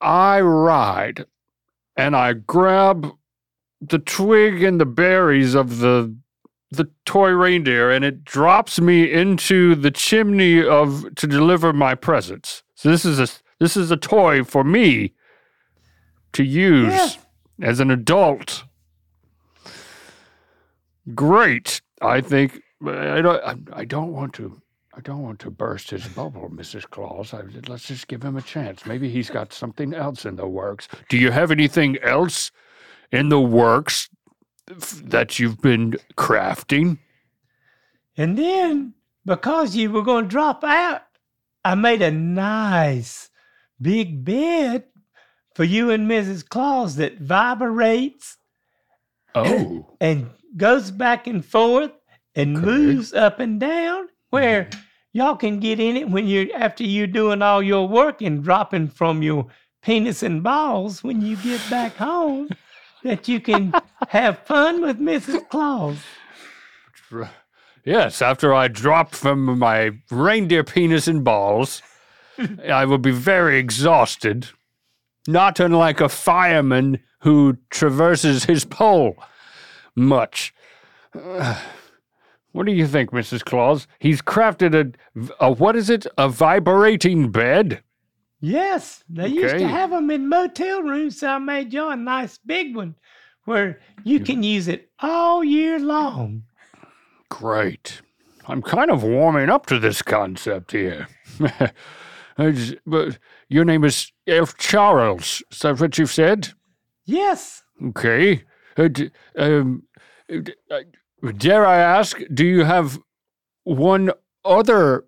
I 0.00 0.40
ride, 0.40 1.26
and 1.96 2.16
I 2.16 2.32
grab 2.32 3.12
the 3.80 3.98
twig 3.98 4.62
and 4.62 4.80
the 4.80 4.86
berries 4.86 5.54
of 5.54 5.78
the 5.78 6.14
the 6.72 6.88
toy 7.04 7.30
reindeer, 7.30 7.90
and 7.90 8.04
it 8.04 8.24
drops 8.24 8.80
me 8.80 9.10
into 9.10 9.74
the 9.74 9.90
chimney 9.90 10.62
of 10.64 11.12
to 11.16 11.26
deliver 11.26 11.72
my 11.72 11.94
presents. 11.96 12.62
So 12.76 12.88
this 12.90 13.04
is 13.04 13.18
a 13.18 13.26
this 13.58 13.76
is 13.76 13.90
a 13.90 13.96
toy 13.96 14.44
for 14.44 14.62
me 14.64 15.12
to 16.32 16.44
use 16.44 16.92
Yes. 16.92 17.18
as 17.60 17.80
an 17.80 17.90
adult. 17.90 18.64
Great. 21.14 21.80
I 22.00 22.20
think 22.20 22.60
I 22.86 23.20
don't. 23.20 23.42
I, 23.44 23.80
I 23.80 23.84
don't 23.84 24.12
want 24.12 24.32
to. 24.34 24.60
I 24.94 25.00
don't 25.00 25.22
want 25.22 25.38
to 25.40 25.50
burst 25.50 25.90
his 25.90 26.06
bubble, 26.08 26.50
Mrs. 26.52 26.88
Claus. 26.88 27.32
I, 27.32 27.42
let's 27.68 27.84
just 27.86 28.08
give 28.08 28.22
him 28.22 28.36
a 28.36 28.42
chance. 28.42 28.84
Maybe 28.86 29.08
he's 29.08 29.30
got 29.30 29.52
something 29.52 29.94
else 29.94 30.24
in 30.26 30.34
the 30.36 30.46
works. 30.48 30.88
Do 31.08 31.16
you 31.16 31.30
have 31.30 31.50
anything 31.50 31.96
else 32.02 32.50
in 33.12 33.28
the 33.28 33.40
works 33.40 34.08
that 35.02 35.38
you've 35.38 35.60
been 35.60 35.96
crafting? 36.16 36.98
And 38.16 38.38
then, 38.38 38.94
because 39.24 39.76
you 39.76 39.90
were 39.90 40.02
going 40.02 40.24
to 40.24 40.30
drop 40.30 40.62
out, 40.64 41.02
I 41.64 41.74
made 41.74 42.02
a 42.02 42.10
nice 42.10 43.30
big 43.80 44.24
bed 44.24 44.84
for 45.54 45.64
you 45.64 45.90
and 45.90 46.10
Mrs. 46.10 46.48
Claus 46.48 46.96
that 46.96 47.18
vibrates 47.18 48.36
Oh, 49.34 49.86
and 50.00 50.30
goes 50.56 50.90
back 50.90 51.26
and 51.26 51.44
forth 51.44 51.92
and 52.34 52.56
Okay. 52.56 52.66
moves 52.66 53.12
up 53.12 53.38
and 53.38 53.60
down 53.60 54.08
where 54.30 54.64
mm-hmm. 54.64 54.80
y'all 55.12 55.36
can 55.36 55.60
get 55.60 55.78
in 55.78 55.96
it 55.96 56.10
when 56.10 56.26
you're 56.26 56.48
after 56.54 56.82
you're 56.82 57.06
doing 57.06 57.40
all 57.40 57.62
your 57.62 57.86
work 57.86 58.22
and 58.22 58.42
dropping 58.42 58.88
from 58.88 59.22
your 59.22 59.46
penis 59.82 60.22
and 60.22 60.42
balls 60.42 61.04
when 61.04 61.20
you 61.20 61.36
get 61.36 61.60
back 61.70 61.96
home 61.96 62.48
that 63.04 63.28
you 63.28 63.40
can 63.40 63.72
have 64.08 64.38
fun 64.40 64.82
with 64.82 64.98
Mrs. 64.98 65.48
Claus. 65.48 65.98
yes. 67.84 68.22
After 68.22 68.54
I 68.54 68.68
drop 68.68 69.14
from 69.14 69.58
my 69.58 69.92
reindeer 70.10 70.64
penis 70.64 71.08
and 71.08 71.24
balls, 71.24 71.82
I 72.70 72.84
will 72.84 72.98
be 72.98 73.10
very 73.10 73.58
exhausted, 73.58 74.48
not 75.26 75.60
unlike 75.60 76.00
a 76.00 76.08
fireman 76.08 77.00
who 77.20 77.58
traverses 77.70 78.44
his 78.44 78.64
pole 78.64 79.16
much. 79.94 80.54
What 82.52 82.66
do 82.66 82.72
you 82.72 82.88
think, 82.88 83.12
Mrs. 83.12 83.44
Claus? 83.44 83.86
He's 84.00 84.20
crafted 84.20 84.74
a, 84.74 85.44
a 85.44 85.52
what 85.52 85.76
is 85.76 85.88
it? 85.88 86.04
A 86.18 86.28
vibrating 86.28 87.30
bed? 87.30 87.80
Yes, 88.40 89.04
they 89.08 89.28
used 89.28 89.54
to 89.58 89.68
have 89.68 89.90
them 89.90 90.10
in 90.10 90.28
motel 90.28 90.82
rooms, 90.82 91.20
so 91.20 91.28
I 91.28 91.38
made 91.38 91.72
you 91.72 91.88
a 91.88 91.96
nice 91.96 92.38
big 92.38 92.74
one 92.74 92.94
where 93.44 93.78
you 94.04 94.20
can 94.20 94.42
use 94.42 94.66
it 94.68 94.90
all 95.00 95.44
year 95.44 95.78
long. 95.78 96.44
Great. 97.28 98.00
I'm 98.46 98.62
kind 98.62 98.90
of 98.90 99.02
warming 99.02 99.50
up 99.50 99.66
to 99.66 99.78
this 99.78 100.00
concept 100.02 100.72
here. 100.72 101.06
Just- 102.38 102.76
but 102.86 103.18
your 103.48 103.64
name 103.66 103.84
is 103.84 104.10
Elf 104.26 104.56
Charles. 104.56 105.42
Is 105.50 105.58
that 105.60 105.78
what 105.80 105.98
you've 105.98 106.10
said? 106.12 106.48
Yes, 107.04 107.62
Okay. 107.82 108.44
Uh, 108.76 108.88
d- 108.88 109.10
um, 109.36 109.82
uh, 110.32 110.36
d- 110.42 110.54
uh, 110.70 111.32
dare 111.36 111.66
I 111.66 111.78
ask, 111.78 112.18
do 112.32 112.44
you 112.46 112.64
have 112.64 112.98
one 113.64 114.12
other 114.44 115.04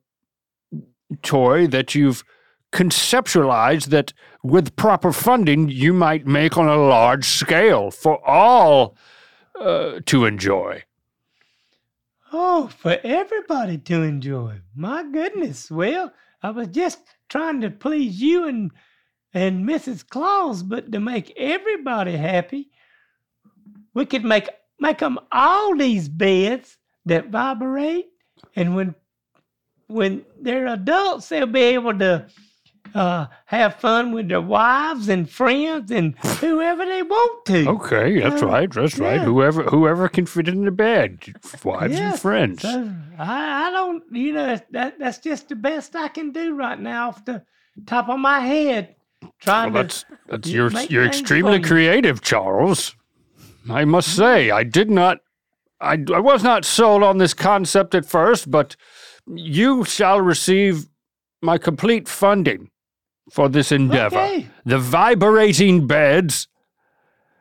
toy 1.22 1.66
that 1.68 1.94
you've 1.94 2.24
conceptualized 2.72 3.86
that 3.86 4.12
with 4.42 4.74
proper 4.76 5.12
funding 5.12 5.68
you 5.68 5.92
might 5.92 6.26
make 6.26 6.56
on 6.56 6.68
a 6.68 6.76
large 6.76 7.26
scale 7.26 7.90
for 7.90 8.26
all 8.28 8.96
uh, 9.60 10.00
to 10.06 10.24
enjoy? 10.24 10.82
Oh, 12.32 12.68
for 12.68 12.98
everybody 13.04 13.76
to 13.78 14.02
enjoy. 14.02 14.60
My 14.74 15.04
goodness. 15.04 15.70
Well, 15.70 16.12
I 16.42 16.50
was 16.50 16.68
just 16.68 16.98
trying 17.28 17.60
to 17.60 17.70
please 17.70 18.20
you 18.20 18.44
and 18.44 18.70
and 19.34 19.66
Mrs. 19.66 20.06
Claus, 20.06 20.62
but 20.62 20.92
to 20.92 21.00
make 21.00 21.32
everybody 21.38 22.16
happy, 22.16 22.70
we 23.94 24.06
could 24.06 24.24
make 24.24 24.48
make 24.78 24.98
them 24.98 25.18
all 25.30 25.76
these 25.76 26.08
beds 26.08 26.78
that 27.06 27.28
vibrate, 27.28 28.08
and 28.56 28.74
when 28.74 28.94
when 29.88 30.24
they're 30.40 30.68
adults, 30.68 31.28
they'll 31.28 31.46
be 31.46 31.60
able 31.60 31.98
to 31.98 32.26
uh, 32.94 33.26
have 33.46 33.76
fun 33.76 34.12
with 34.12 34.28
their 34.28 34.40
wives 34.40 35.08
and 35.08 35.28
friends 35.28 35.90
and 35.90 36.18
whoever 36.40 36.84
they 36.84 37.02
want 37.02 37.44
to. 37.46 37.68
Okay, 37.68 38.20
that's 38.20 38.42
Uh, 38.42 38.46
right. 38.46 38.70
That's 38.72 38.98
right. 38.98 39.20
Whoever 39.20 39.62
whoever 39.64 40.08
can 40.08 40.26
fit 40.26 40.48
in 40.48 40.64
the 40.64 40.70
bed, 40.70 41.18
wives 41.64 41.98
and 41.98 42.18
friends. 42.20 42.62
So 42.62 42.92
I, 43.18 43.68
I 43.68 43.70
don't, 43.70 44.02
you 44.12 44.32
know, 44.32 44.58
that 44.72 44.98
that's 44.98 45.18
just 45.18 45.48
the 45.48 45.56
best 45.56 45.96
I 45.96 46.08
can 46.08 46.32
do 46.32 46.54
right 46.54 46.78
now 46.78 47.08
off 47.08 47.24
the 47.24 47.44
top 47.86 48.08
of 48.08 48.18
my 48.18 48.40
head. 48.40 48.96
Well, 49.22 49.32
Trying 49.40 49.72
that's 49.72 50.04
that's 50.26 50.48
you 50.48 50.56
you're 50.56 50.70
make 50.70 50.90
you're 50.90 51.06
extremely 51.06 51.60
creative, 51.60 52.20
Charles. 52.20 52.94
I 53.70 53.84
must 53.84 54.16
say, 54.16 54.50
I 54.50 54.64
did 54.64 54.90
not, 54.90 55.18
I 55.80 55.92
I 56.12 56.18
was 56.18 56.42
not 56.42 56.64
sold 56.64 57.02
on 57.04 57.18
this 57.18 57.32
concept 57.32 57.94
at 57.94 58.04
first, 58.04 58.50
but 58.50 58.74
you 59.26 59.84
shall 59.84 60.20
receive 60.20 60.88
my 61.40 61.58
complete 61.58 62.08
funding 62.08 62.70
for 63.32 63.48
this 63.48 63.72
endeavor. 63.72 64.18
Okay. 64.18 64.46
The 64.66 64.78
vibrating 64.78 65.86
beds, 65.86 66.48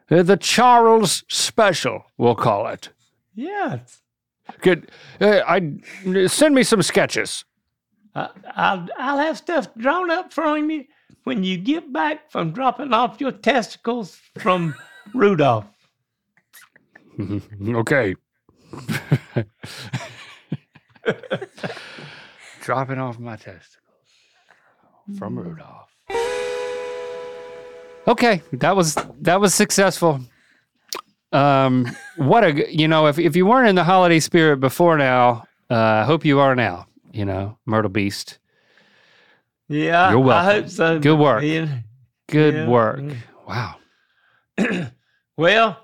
uh, 0.10 0.24
the 0.24 0.38
Charles 0.38 1.26
Special, 1.28 2.06
we'll 2.18 2.36
call 2.36 2.68
it. 2.68 2.90
Yeah. 3.36 3.80
Good. 4.62 4.90
Uh, 5.20 5.42
I 5.46 5.74
send 6.28 6.56
me 6.56 6.64
some 6.64 6.82
sketches. 6.82 7.44
I, 8.16 8.30
I'll 8.56 8.88
I'll 8.98 9.18
have 9.18 9.38
stuff 9.38 9.68
drawn 9.78 10.10
up 10.10 10.32
for 10.34 10.58
you 10.58 10.86
when 11.26 11.44
you 11.44 11.58
get 11.58 11.92
back 11.92 12.32
from 12.32 12.52
dropping 12.52 12.94
off 12.94 13.20
your 13.20 13.34
testicles 13.34 14.18
from 14.40 14.76
Rudolph. 15.14 15.66
okay. 17.68 18.16
Dropping 22.62 23.00
off 23.00 23.20
my 23.20 23.36
testicles 23.36 23.81
from 25.18 25.38
Rudolph. 25.38 25.90
Okay, 28.08 28.42
that 28.54 28.76
was 28.76 28.96
that 29.22 29.40
was 29.40 29.54
successful. 29.54 30.22
Um, 31.32 31.88
what 32.18 32.44
a 32.44 32.74
you 32.76 32.88
know 32.88 33.08
if 33.08 33.20
if 33.20 33.36
you 33.36 33.46
weren't 33.46 33.70
in 33.70 33.76
the 33.76 33.84
holiday 33.84 34.20
spirit 34.20 34.58
before 34.60 34.98
now, 34.98 35.46
uh, 35.70 35.76
I 35.76 36.04
hope 36.04 36.26
you 36.26 36.40
are 36.40 36.56
now. 36.56 36.88
You 37.14 37.26
know, 37.26 37.58
Myrtle 37.66 37.92
Beast. 37.92 38.40
Yeah, 39.68 40.10
You're 40.12 40.20
welcome. 40.20 40.50
I 40.50 40.54
hope 40.54 40.70
so. 40.70 41.00
Good 41.00 41.18
work. 41.18 41.42
Good 42.28 42.54
Yeah, 42.54 42.68
work. 42.68 43.04
Wow. 43.48 43.76
Well, 45.38 45.78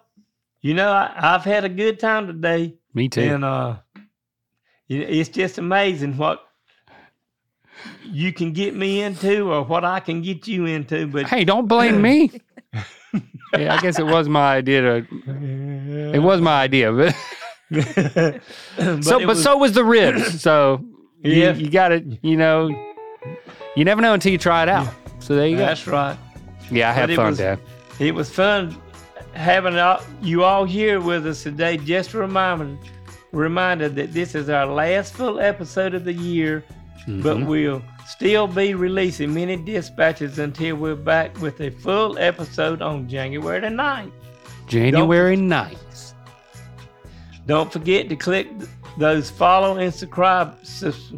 you 0.62 0.75
know, 0.75 0.91
I, 0.91 1.12
I've 1.17 1.43
had 1.43 1.65
a 1.65 1.69
good 1.69 1.99
time 1.99 2.27
today. 2.27 2.75
Me 2.93 3.10
too. 3.10 3.21
And 3.21 3.43
uh, 3.43 3.77
it's 4.88 5.30
just 5.30 5.58
amazing 5.58 6.15
what 6.17 6.46
you 8.04 8.32
can 8.34 8.54
get 8.54 8.76
me 8.76 9.02
into 9.02 9.52
or 9.52 9.63
what 9.63 9.84
I 9.86 10.00
can 10.00 10.22
get 10.22 10.48
you 10.48 10.66
into. 10.66 11.08
But 11.08 11.28
Hey, 11.28 11.44
don't 11.44 11.68
blame 11.68 12.02
me. 12.02 12.32
yeah, 13.58 13.76
I 13.76 13.82
guess 13.82 14.00
it 14.00 14.06
was 14.06 14.28
my 14.30 14.56
idea 14.56 14.82
to. 14.82 16.12
It 16.13 16.20
was 16.20 16.42
my 16.42 16.62
idea, 16.62 16.92
but 16.92 17.16
but 17.72 19.04
so 19.04 19.20
but 19.20 19.26
was- 19.28 19.44
so 19.44 19.58
was 19.58 19.74
the 19.74 19.84
ribs. 19.84 20.42
So 20.42 20.84
you, 21.24 21.34
Yeah. 21.34 21.54
you 21.54 21.70
got 21.70 21.92
it. 21.92 22.06
You 22.22 22.38
know, 22.38 22.70
you 23.76 23.84
never 23.86 24.02
know 24.02 24.13
until 24.13 24.32
you 24.32 24.38
try 24.38 24.63
it 24.63 24.70
out. 24.70 24.88
So 25.20 25.36
there 25.36 25.48
you 25.48 25.58
go. 25.58 25.66
that's 25.66 25.88
right. 25.88 26.18
Yeah, 26.72 26.90
I 26.90 26.94
had 26.94 27.13
fun, 27.16 27.28
was- 27.28 27.38
Dad. 27.38 27.60
It 28.00 28.13
was 28.13 28.30
fun 28.30 28.80
having 29.34 29.78
all, 29.78 30.02
you 30.22 30.44
all 30.44 30.66
here 30.66 31.00
with 31.00 31.26
us 31.28 31.44
today. 31.44 31.78
Just 31.78 32.13
a 32.13 32.18
reminder, 32.20 32.78
reminder 33.32 33.90
that 33.90 34.13
this 34.13 34.36
is 34.36 34.50
our 34.50 34.66
last 34.66 35.13
full 35.13 35.40
episode 35.40 35.94
of 35.96 36.06
the 36.06 36.13
year, 36.13 36.63
but 37.08 37.38
Mhm. 37.38 37.46
we'll 37.46 37.82
still 38.06 38.48
be 38.48 38.74
releasing 38.74 39.34
many 39.34 39.56
dispatches 39.56 40.39
until 40.39 40.76
we're 40.76 40.96
back 40.96 41.39
with 41.41 41.60
a 41.62 41.70
full 41.72 42.17
episode 42.20 42.82
on 42.82 43.08
January 43.08 43.60
the 43.62 43.70
9th. 43.70 44.12
January 44.67 45.38
9th. 45.38 46.13
Don't 47.46 47.72
forget 47.72 48.10
to 48.10 48.15
click 48.15 48.48
those 48.98 49.30
follow 49.30 49.78
and 49.78 49.93
subscribe 49.93 50.56
sus- 50.63 51.13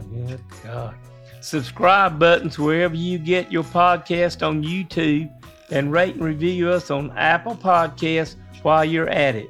God. 0.64 0.94
subscribe 1.42 2.20
buttons 2.20 2.60
wherever 2.60 2.96
you 2.96 3.18
get 3.18 3.52
your 3.52 3.64
podcast 3.64 4.46
on 4.46 4.62
YouTube 4.64 5.30
and 5.72 5.92
rate 5.92 6.16
and 6.16 6.24
review 6.24 6.70
us 6.70 6.92
on 6.92 7.12
Apple 7.18 7.56
Podcasts 7.56 8.36
while 8.62 8.84
you're 8.86 9.10
at 9.10 9.36
it. 9.36 9.50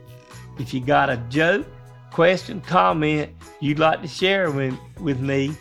If 0.60 0.74
you 0.74 0.80
got 0.82 1.10
a 1.10 1.18
joke, 1.30 1.66
question, 2.12 2.62
comment 2.62 3.30
you'd 3.60 3.80
like 3.80 4.02
to 4.04 4.08
share 4.08 4.52
with, 4.52 4.76
with 5.00 5.20
me, 5.20 5.52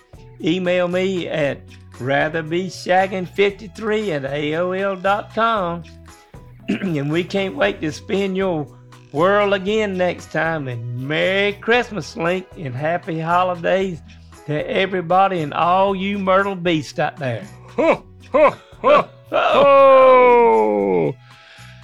email 0.42 0.88
me 0.88 1.28
at 1.28 1.66
ratherbeshagging53 1.92 4.08
at 4.10 4.22
AOL.com. 4.22 5.84
and 6.68 7.10
we 7.10 7.24
can't 7.24 7.56
wait 7.56 7.80
to 7.80 7.90
spin 7.92 8.36
your 8.36 8.66
world 9.12 9.54
again 9.54 9.96
next 9.96 10.32
time. 10.32 10.68
And 10.68 11.08
Merry 11.08 11.54
Christmas, 11.54 12.14
Link, 12.16 12.46
and 12.56 12.74
Happy 12.74 13.18
Holidays 13.18 14.02
to 14.46 14.70
everybody 14.70 15.40
and 15.40 15.54
all 15.54 15.94
you 15.94 16.18
Myrtle 16.18 16.56
Beasts 16.56 16.98
out 16.98 17.16
there. 17.16 17.44
Ho, 17.76 18.04
ho, 18.32 18.50
ho, 18.80 19.08
ho. 19.30 21.14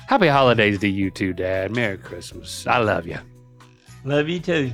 Happy 0.06 0.28
holidays 0.28 0.78
to 0.80 0.88
you 0.88 1.10
too, 1.10 1.32
Dad. 1.32 1.72
Merry 1.72 1.98
Christmas. 1.98 2.66
I 2.66 2.78
love 2.78 3.06
you. 3.06 3.18
Love 4.04 4.28
you 4.28 4.38
too. 4.38 4.72